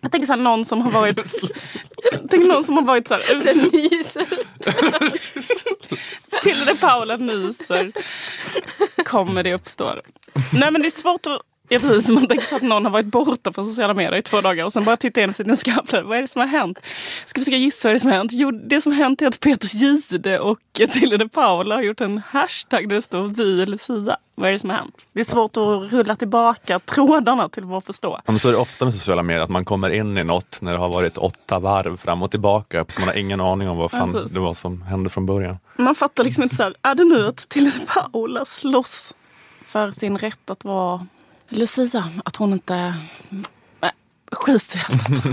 [0.02, 1.18] Jag tänker så här, någon som har varit...
[2.30, 3.40] Tänker någon som har varit så här...
[3.44, 4.26] Sen nyser.
[6.44, 7.92] Till det Paula nyser.
[9.06, 10.02] Kommer det uppstår.
[10.54, 11.42] Nej men det är svårt att...
[11.74, 14.22] Ja, precis som man tänker sig att någon har varit borta på sociala medier i
[14.22, 16.04] två dagar och sen bara tittar igenom sitt Instagramflöde.
[16.08, 16.80] Vad är det som har hänt?
[17.26, 18.32] Ska försöka gissa vad det är som har hänt?
[18.34, 22.02] Jo, det som har hänt är att Peter Gide och Tilde de Paula har gjort
[22.02, 24.18] en hashtag där det står Vi Lucia.
[24.36, 25.08] Vad är det som har hänt?
[25.14, 28.20] Det är svårt att rulla tillbaka trådarna till vad förstå.
[28.26, 30.72] Ja, så är det ofta med sociala medier, att man kommer in i något när
[30.72, 32.86] det har varit åtta varv fram och tillbaka.
[32.90, 34.32] Så man har ingen aning om vad Ja, fan precis.
[34.32, 35.58] det var som hände från början.
[35.78, 39.14] Man fattar liksom inte så här, är det nu att Tilde de Paula slåss
[39.66, 41.08] för sin rätt att vara
[41.52, 42.10] Lucia?
[42.26, 42.96] Att hon inte...
[43.80, 43.92] Nej,
[44.32, 45.30] Skit i allt detta.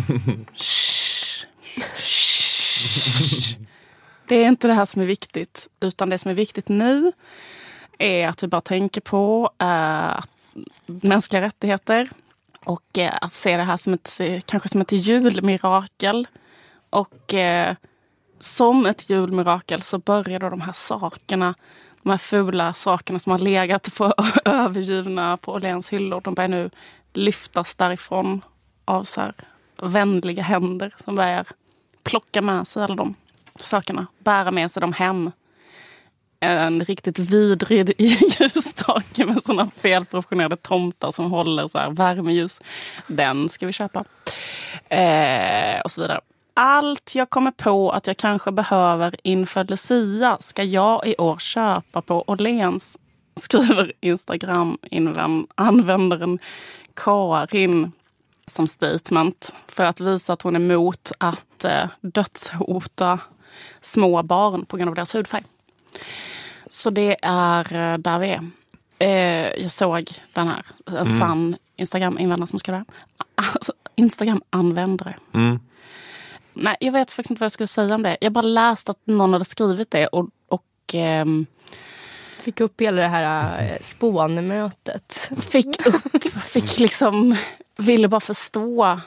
[4.29, 5.69] Det är inte det här som är viktigt.
[5.81, 7.13] Utan det som är viktigt nu
[7.99, 10.21] är att vi bara tänker på eh,
[10.87, 12.11] mänskliga rättigheter.
[12.65, 16.27] Och eh, att se det här som ett, kanske som ett julmirakel.
[16.91, 17.77] Och eh,
[18.41, 21.55] som ett julmirakel så börjar då de här sakerna,
[22.09, 26.71] de här fula sakerna som har legat på övergivna på Åhléns hyllor, de börjar nu
[27.13, 28.45] lyftas därifrån
[28.85, 29.35] av så här
[29.77, 31.47] vänliga händer som börjar
[32.03, 33.15] plocka med sig alla de
[33.57, 35.31] sakerna, bära med sig dem hem.
[36.41, 42.61] En riktigt vidrig ljusstake med såna felproportionerade tomtar som håller så här värmeljus.
[43.07, 44.05] Den ska vi köpa.
[44.89, 46.21] Eh, och så vidare.
[46.61, 52.03] Allt jag kommer på att jag kanske behöver inför Lucia ska jag i år köpa
[52.03, 52.99] på Åhléns,
[53.37, 56.39] skriver Instagram-användaren
[56.95, 57.93] Karin
[58.47, 63.19] som statement för att visa att hon är emot att eh, dödshota
[63.81, 65.45] små barn på grund av deras hudfärg.
[66.69, 68.41] Så det är eh, där vi är.
[68.99, 71.19] Eh, jag såg den här, en Mm.
[71.19, 72.85] sann Instagram-användare som skrev det.
[74.03, 75.15] Instagram-användare.
[75.33, 75.61] Mm.
[76.59, 78.17] Nej, jag vet faktiskt inte vad jag skulle säga om det.
[78.21, 81.47] Jag bara läste att någon hade skrivit det och, och ehm,
[82.43, 85.31] Fick upp hela det här eh, spånmötet.
[85.41, 87.37] fick upp, fick liksom,
[87.77, 89.01] ville bara förstå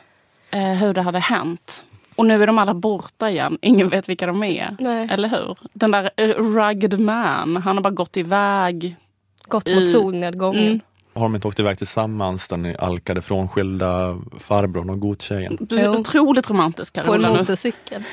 [0.52, 1.84] eh, hur det hade hänt.
[2.16, 3.58] Och nu är de alla borta igen.
[3.62, 4.76] Ingen vet vilka de är.
[4.80, 5.08] Nej.
[5.12, 5.58] Eller hur?
[5.74, 8.95] Den där eh, rugged man, han har bara gått iväg.
[9.43, 10.68] Gått mot I- solnedgången.
[10.68, 10.80] Mm.
[11.14, 15.57] Har de inte åkt iväg tillsammans den ni alkade frånskilda farbrorn och godtjejen?
[15.59, 17.30] Du är otroligt romantisk På en Carola.
[17.39, 18.03] motorcykel.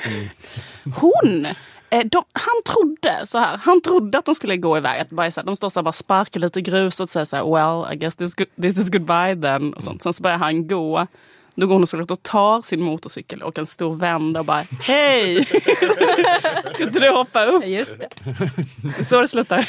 [0.96, 1.46] Hon!
[1.90, 5.00] eh, De, han trodde så här, han trodde att de skulle gå iväg.
[5.00, 7.24] Att bara, så här, de står så här, bara sparkar lite i gruset och säger
[7.24, 7.44] så här,
[7.84, 9.74] well, I guess this, this is goodbye then.
[9.74, 10.02] Och sånt.
[10.02, 11.06] Sen så börjar han gå.
[11.54, 15.44] Då går hon såklart och tar sin motorcykel och en stor vända och bara hej!
[16.74, 17.66] Ska inte du hoppa upp?
[17.66, 19.04] Just det.
[19.04, 19.68] Så det slutar.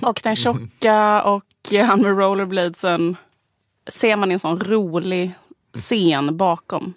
[0.00, 1.44] Och den tjocka och
[1.86, 3.16] han med rollerbladesen
[3.90, 5.32] ser man i en sån rolig
[5.74, 6.94] scen bakom.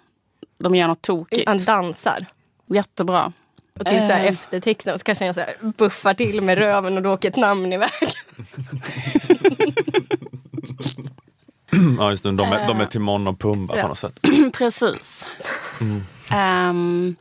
[0.58, 1.48] De gör något tokigt.
[1.48, 2.26] Han dansar.
[2.66, 3.32] Jättebra.
[3.80, 4.30] Och till så här Eh.
[4.30, 7.72] eftertexten så kanske jag så här buffar till med röven och då åker ett namn
[7.72, 7.90] iväg.
[11.98, 13.82] Ja just det, de är, de är Timon och Pumba Ja.
[13.82, 14.20] på något sätt.
[14.52, 15.26] Precis.
[16.30, 17.16] Ehm,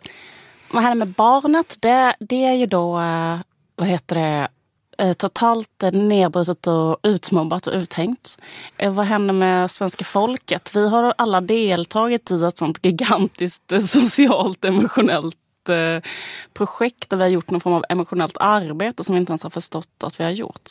[0.72, 1.78] vad händer med barnet?
[1.80, 3.38] Det, det är ju då, eh,
[3.76, 4.48] vad heter det, eh,
[5.02, 8.42] Eh, totalt nedbrutet och utmobbat och uthängt.
[8.78, 10.76] Eh, vad händer med svenska folket?
[10.76, 15.38] Vi har alla deltagit i ett sånt gigantiskt eh, socialt emotionellt
[16.54, 19.50] projekt där vi har gjort någon form av emotionellt arbete som vi inte ens har
[19.50, 20.70] förstått att vi har gjort.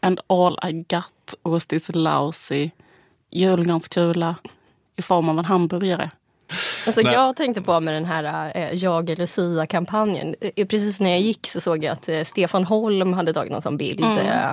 [0.00, 2.70] And all I got was this lousy
[3.30, 4.36] julgranskula
[4.96, 6.10] i form av en hamburgare.
[6.86, 7.12] Alltså Nej.
[7.12, 10.34] jag tänkte på med den här eh, Jag är Lucia-kampanjen.
[10.56, 13.62] Eh, Precis när jag gick så såg jag att eh, Stefan Holm hade tagit någon
[13.62, 14.52] sån bild eh,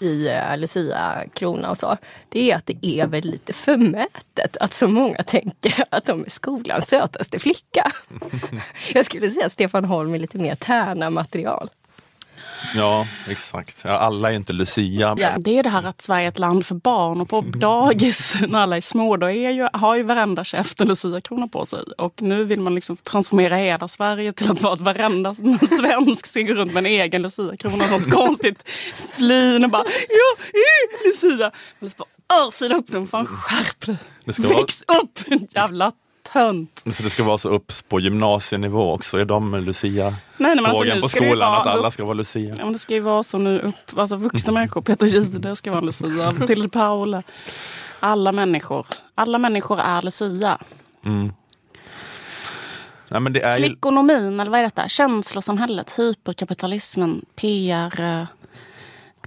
[0.00, 1.96] i eh, Lucia-krona och så.
[2.28, 6.30] Det är att det är väl lite förmätet att så många tänker att de är
[6.30, 7.92] skolans sötaste flicka.
[8.94, 11.70] jag skulle säga att Stefan Holm är lite mer Tärna-material.
[12.76, 13.76] Ja, exakt.
[13.84, 15.14] Ja, alla är inte Lucia.
[15.18, 15.30] Ja.
[15.38, 18.58] Det är det här att Sverige är ett land för barn och på dagis när
[18.58, 21.78] alla är små då är ju, har ju varenda käft en luciakrona på sig.
[21.98, 26.54] Och nu vill man liksom transformera hela Sverige till att vara att varenda svensk ser
[26.54, 27.84] runt med en egen luciakrona.
[27.90, 28.62] Något konstigt
[29.16, 31.50] flin och bara ja, eh, lucia.
[31.78, 33.96] Men så bara örfila upp den, fan skärp dig.
[34.32, 35.18] Ska vara- Väx upp
[35.54, 35.92] jävla
[36.32, 36.82] tönt.
[36.92, 39.18] Så det ska vara så upp på gymnasienivå också.
[39.18, 42.04] Är de Lucia-tågen Nej, nej, men alltså, nu på ska skolan vara att alla ska
[42.04, 42.54] vara Lucia?
[42.58, 45.70] Ja, men det ska ju vara så nu upp, alltså vuxna människor, Peter Jihde ska
[45.70, 47.22] vara en Lucia, till Paula.
[48.00, 50.58] Alla människor, alla människor är Lucia.
[53.08, 54.88] Nej, men det är ju, eller vad är detta?
[54.88, 58.00] Känslosamhället, hyperkapitalismen, PR.
[58.00, 58.26] eh,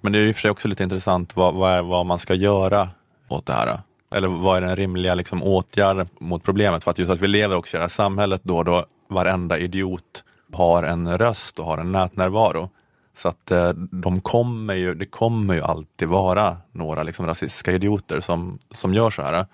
[0.01, 2.33] men det är ju för sig också lite intressant vad, vad, är, vad man ska
[2.33, 2.89] göra
[3.27, 3.79] åt det här.
[4.15, 6.83] Eller vad är den rimliga liksom, åtgärden mot problemet?
[6.83, 10.23] För att just att vi lever också i det här samhället då, då varenda idiot
[10.53, 12.69] har en röst och har en nätnärvaro.
[13.17, 18.19] Så att eh, de kommer ju, det kommer ju alltid vara några liksom, rasistiska idioter
[18.19, 19.45] som, som gör så här.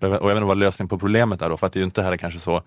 [0.00, 1.80] Vet- Och jag vet inte vad lösningen på problemet är då, för att det är
[1.80, 2.62] ju inte heller kanske så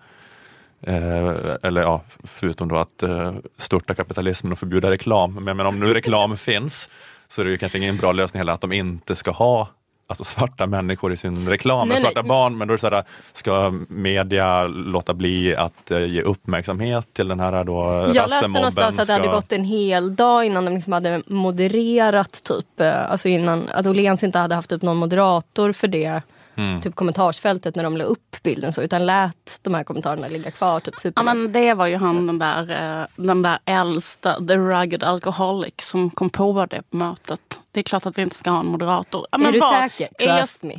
[0.80, 5.34] Eh, eller ja, förutom då att eh, störta kapitalismen och förbjuda reklam.
[5.44, 6.88] Men, men om nu reklam finns
[7.28, 9.68] så är det ju kanske ingen bra lösning heller att de inte ska ha
[10.10, 12.28] alltså svarta människor i sin reklam, Nej, svarta nej.
[12.28, 12.58] barn.
[12.58, 17.28] Men då är det så här, ska media låta bli att eh, ge uppmärksamhet till
[17.28, 20.64] den här då Jag läste någonstans att det hade Ska- gått en hel dag innan
[20.64, 24.96] de liksom hade modererat typ, eh, alltså innan, att Åhléns inte hade haft upp någon
[24.96, 26.22] moderator för det.
[26.58, 26.80] Mm.
[26.80, 30.80] typ kommentarsfältet när de la upp bilden så utan lät de här kommentarerna ligga kvar.
[30.80, 31.20] Typ super.
[31.20, 35.74] Ja men det var ju han den där, eh, den där äldsta, the rugged alcoholic
[35.78, 37.60] som kom på det på mötet.
[37.72, 39.26] Det är klart att vi inte ska ha en moderator.
[39.30, 40.08] Ja, är men du vad- säker?
[40.18, 40.74] är jag- Trust me.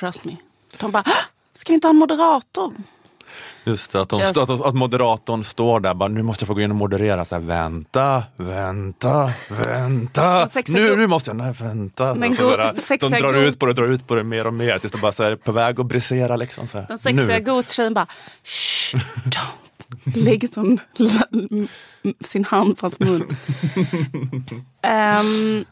[0.00, 0.36] Trust me.
[0.76, 1.12] De bara, "Hå!
[1.54, 2.72] ska vi inte ha en moderator?
[3.64, 6.54] Just det, att, de, Just- att, att moderatorn står där bara, nu måste jag få
[6.54, 7.24] gå in och moderera.
[7.24, 10.48] Så här, vänta, vänta, vänta.
[10.68, 12.14] Nu, nu måste jag, nej vänta.
[12.14, 14.78] Så go- bara, de drar ut på det, drar ut på det mer och mer
[14.78, 16.36] tills det bara så här, är på väg att brisera.
[16.36, 16.86] Liksom, så här.
[16.88, 17.44] Den sexiga nu.
[17.44, 18.06] godtjejen bara,
[18.44, 20.16] shh, don't.
[20.16, 20.80] Lägger sån,
[22.20, 23.26] sin hand på hans mun.
[24.82, 25.64] Ehm,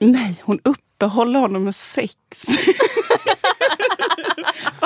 [0.00, 2.14] nej, hon uppehåller honom med sex.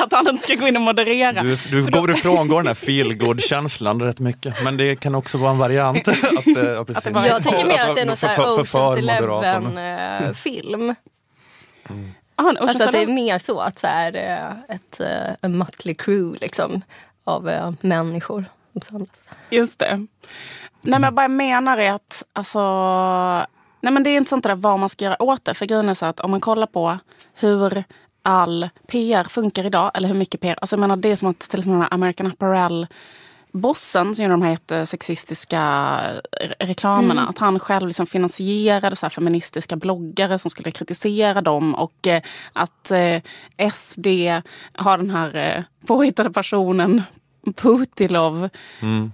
[0.03, 1.43] Att han inte ska gå in och moderera.
[1.43, 4.65] Du, du går ifrån går den här feel känslan rätt mycket.
[4.65, 6.09] Men det kan också vara en variant.
[6.09, 6.17] att,
[6.57, 7.13] eh, ja, precis.
[7.13, 8.99] var- Jag tycker mer att det är någon För- sån för- här för- för Oceans.
[8.99, 10.95] Eleven-film.
[12.37, 15.95] Han, Alltså att det är mer så att så här, eh, ett eh, en motley
[15.95, 16.83] crew liksom,
[17.25, 19.09] av människor som samlas.
[19.51, 20.07] Just det.
[20.83, 22.59] Nej men vad jag menar är att alltså,
[23.81, 25.55] nej men det är inte sånt där vad man ska göra åt det.
[25.55, 26.99] För grejen är så att om man kollar på
[27.35, 27.85] hur
[28.23, 31.39] all PR funkar idag, eller hur mycket PR, alltså jag menar det är som att
[31.41, 32.87] till exempel American Apparel
[33.53, 35.61] bossen som gjorde de här jättesexistiska
[36.41, 37.29] re- reklamerna.
[37.29, 41.75] Att han själv liksom finansierade så här feministiska bloggare som skulle kritisera dem.
[41.75, 43.23] Och eh, att eh,
[43.73, 44.07] SD
[44.73, 47.03] har den här eh, påhittade personen
[47.57, 48.49] Putilov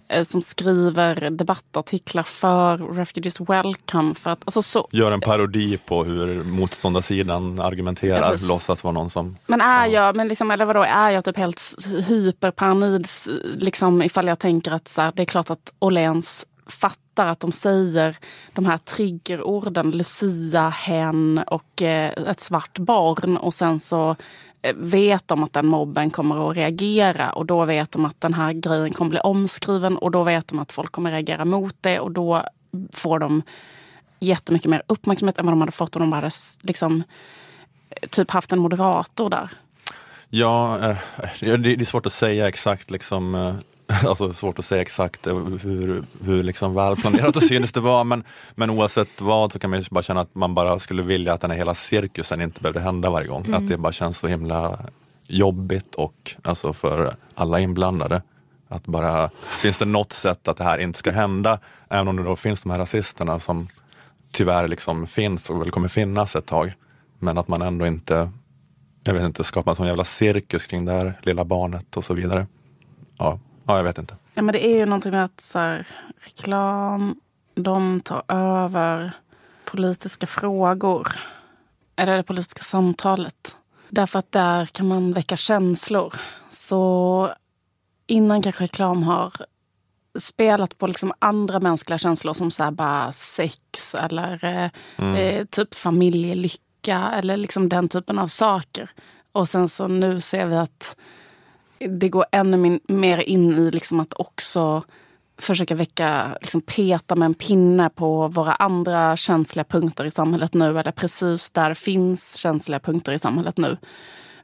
[0.08, 4.14] eh, som skriver debattartiklar för Refugees Welcome.
[4.14, 8.22] För att, alltså så, Gör en parodi på hur motståndarsidan argumenterar.
[8.22, 8.48] Ja, precis.
[8.48, 9.36] låtsas vara någon som...
[9.46, 11.62] Men är jag, men liksom, eller vadå, är jag typ helt
[12.08, 13.06] hyperparanoid
[13.54, 17.52] liksom, ifall jag tänker att så här, det är klart att Åhléns fattar att de
[17.52, 18.16] säger
[18.52, 24.16] de här triggerorden Lucia, hen och eh, ett svart barn och sen så
[24.62, 28.34] Eh, vet de att den mobben kommer att reagera och då vet de att den
[28.34, 32.00] här grejen kommer bli omskriven och då vet de att folk kommer reagera mot det
[32.00, 32.42] och då
[32.92, 33.42] får de
[34.20, 36.30] jättemycket mer uppmärksamhet än vad de hade fått om de hade
[36.62, 37.02] liksom,
[37.90, 39.50] eh, typ haft en moderator där.
[40.28, 40.96] Ja, eh,
[41.40, 43.54] det är svårt att säga exakt liksom
[44.06, 48.24] Alltså svårt att säga exakt hur, hur liksom välplanerat och cyniskt det var men,
[48.54, 51.40] men oavsett vad så kan man ju bara känna att man bara skulle vilja att
[51.40, 53.54] den här hela cirkusen inte behövde hända varje gång.
[53.54, 54.78] Att det bara känns så himla
[55.26, 58.22] jobbigt och alltså för alla inblandade.
[58.68, 59.30] Att bara,
[59.62, 61.58] finns det något sätt att det här inte ska hända?
[61.88, 63.68] Även om det då finns de här rasisterna som
[64.32, 66.72] tyvärr liksom finns och väl kommer finnas ett tag.
[67.18, 68.30] Men att man ändå inte
[69.06, 72.14] jag vet inte, skapa en sån jävla cirkus kring det här lilla barnet och så
[72.14, 72.46] vidare.
[73.18, 74.14] Ja, ja jag vet inte.
[74.34, 75.86] Ja, men det är ju någonting med att så här,
[76.16, 77.20] reklam,
[77.54, 79.12] de tar över
[79.64, 81.08] politiska frågor.
[81.96, 83.56] Eller det politiska samtalet.
[83.88, 86.14] Därför att där kan man väcka känslor.
[86.48, 87.30] Så
[88.06, 89.32] innan kanske reklam har
[90.18, 97.10] spelat på liksom andra mänskliga känslor som så bara sex eller eh, eh, typ familjelycka
[97.14, 98.90] eller liksom den typen av saker.
[99.32, 100.96] Och sen så nu ser vi att
[101.78, 104.82] det går ännu min, mer in i liksom att också
[105.38, 110.78] försöka väcka, liksom peta med en pinne på våra andra känsliga punkter i samhället nu.
[110.78, 113.76] Eller precis där finns känsliga punkter i samhället nu.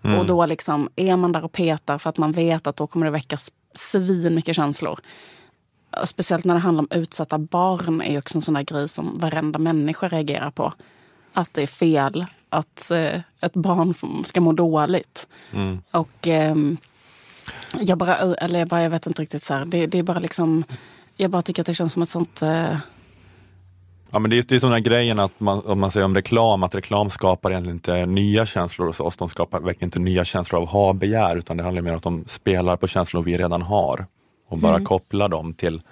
[0.02, 3.06] Och då liksom är man där och petar för att man vet att då kommer
[3.06, 4.98] det väckas svin mycket känslor.
[6.04, 9.18] Speciellt när det handlar om utsatta barn är ju också en sån där grej som
[9.18, 10.72] varenda människa reagerar på.
[11.32, 15.28] Att det är fel att eh, ett barn ska må dåligt.
[15.90, 16.76] Och ehm,
[17.80, 19.64] jag bara, eller jag bara, jag vet inte riktigt så här.
[19.64, 20.64] Det, det är bara liksom,
[21.16, 22.42] jag bara tycker att det känns som ett sånt...
[22.42, 22.76] Eh,
[24.14, 26.04] Ja, men det är, det är som den här grejen att man, om man säger
[26.06, 29.16] om reklam, att reklam skapar egentligen inte nya känslor hos oss.
[29.16, 32.24] De skapar verkligen inte nya känslor av ha-begär, utan det handlar mer om att de
[32.28, 34.06] spelar på känslor vi redan har
[34.48, 35.82] och bara kopplar dem till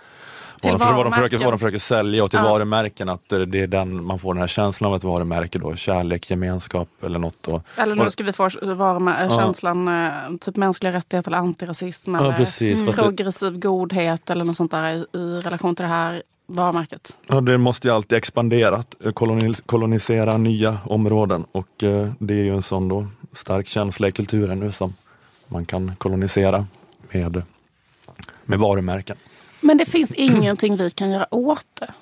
[0.61, 2.48] Till vad, de, vad, de försöker, vad de försöker sälja och till Ja.
[2.50, 3.08] varumärken.
[3.08, 6.88] Att det är den, man får den här känslan av ett varumärke, då, kärlek, gemenskap
[7.04, 7.48] eller något.
[7.48, 9.38] Och, eller nu ska vi få vara med Ja.
[9.38, 12.14] känslan eh, typ mänskliga rättigheter eller antirasism.
[12.14, 15.88] Ja, eller precis, det- progressiv godhet eller något sånt där i, i relation till det
[15.88, 17.18] här varumärket.
[17.26, 22.44] Ja, det måste ju alltid expandera, att kolonis- kolonisera nya områden och eh, det är
[22.44, 24.94] ju en sån då stark känsla i kulturen nu som
[25.46, 26.66] man kan kolonisera
[27.12, 27.42] med,
[28.44, 29.16] med varumärken.
[29.71, 31.95] Men det finns ingenting vi kan göra åt det.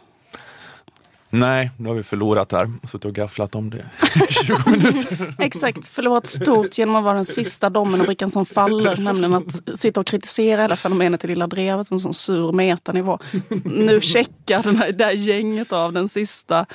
[1.30, 2.70] Nej, nu har vi förlorat här.
[2.86, 3.84] Suttit och gafflat om det
[4.28, 5.34] i 20 minuter.
[5.38, 8.96] Exakt, förlorat stort genom att vara den sista domen och brickan som faller.
[8.96, 13.18] Nämligen att sitta och kritisera hela fenomenet i Lilla Drevet på en sån sur metanivå.
[13.64, 16.66] Nu checkar den här, det här gänget av den sista,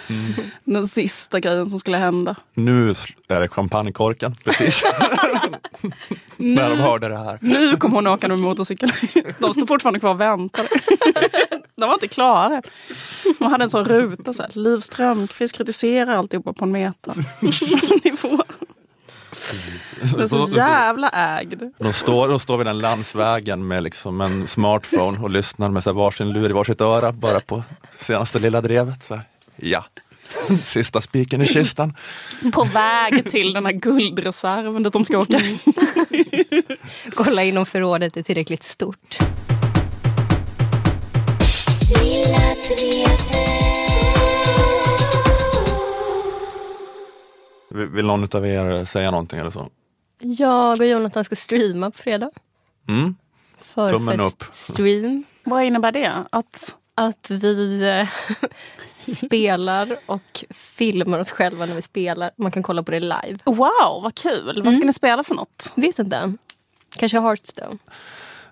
[0.64, 2.36] den sista grejen som skulle hända.
[2.54, 2.96] Nu
[3.28, 4.84] är det champagnekorken, precis.
[6.38, 7.38] När de hörde det här.
[7.42, 8.92] Nu kommer hon åka med motorcykeln.
[9.40, 10.66] De står fortfarande kvar och väntar.
[11.76, 12.62] De var inte klara.
[13.40, 14.34] De hade en sån ruta.
[14.34, 17.14] Så här, Liv Strömquist kritiserar alltihopa på en meter.
[18.04, 18.44] Nivå.
[20.12, 21.64] Den är så jävla ägd.
[21.78, 25.90] De står, de står vid den landsvägen med liksom en smartphone och lyssnar med så
[25.90, 27.64] här varsin lur i varsitt öra bara på
[28.00, 29.04] senaste lilla drevet.
[29.04, 29.24] Så här.
[29.56, 29.86] Ja,
[30.64, 31.94] sista spiken i kistan.
[32.54, 35.40] På väg till den här guldreserven dit de ska åka.
[37.16, 39.18] Kolla in om förrådet är tillräckligt stort.
[42.02, 43.23] Vill
[47.74, 49.70] vill någon av er säga någonting eller så?
[50.20, 52.32] Jag och Jonathan ska streama på fredag.
[52.88, 53.16] Mm?
[53.76, 54.44] Tummen upp.
[54.44, 55.24] Förfest-stream.
[55.44, 56.24] Vad innebär det?
[56.30, 58.08] Att Att vi eh,
[59.16, 62.32] spelar och filmar oss själva när vi spelar.
[62.38, 63.38] Man kan kolla på det live.
[63.46, 64.62] wow, vad kul.
[64.66, 65.72] Vad ska ni spela för något?
[65.76, 66.38] Vet inte än.
[66.98, 67.78] Kanske Hearthstone.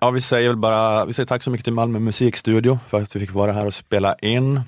[0.00, 3.16] Ja, vi säger väl bara vi säger tack så mycket till Malmö musikstudio för att
[3.16, 4.60] vi fick vara här och spela in.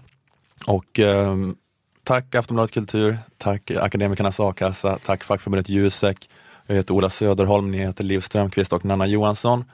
[0.67, 1.57] Och ehm,
[2.05, 6.29] tack Aftonbladet Kultur, tack Akademikernas A-kassa, tack fackförbundet Jusek.
[6.67, 9.65] Jag heter Ola Söderholm, ni heter Liv Strömquist och Nanna Johansson.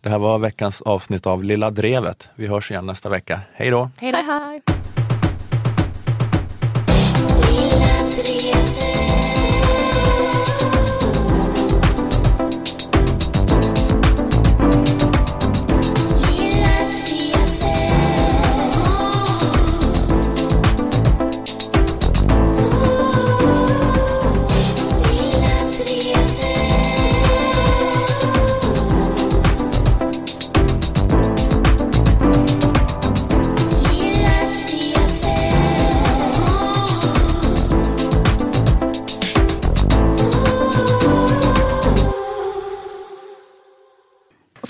[0.00, 2.28] Det här var veckans avsnitt av Lilla Drevet.
[2.34, 3.40] Vi hörs igen nästa vecka.
[3.52, 3.90] Hej då!
[3.96, 4.62] Hej hej!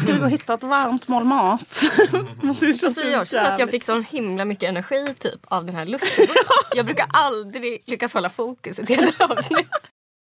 [0.03, 1.83] Ska vi gå och hitta ett varmt mål mat?
[2.49, 6.27] Alltså jag känner att jag fick så himla mycket energi typ av den här lusten.
[6.77, 9.69] Jag brukar aldrig lyckas hålla fokus i ett helt avsnitt.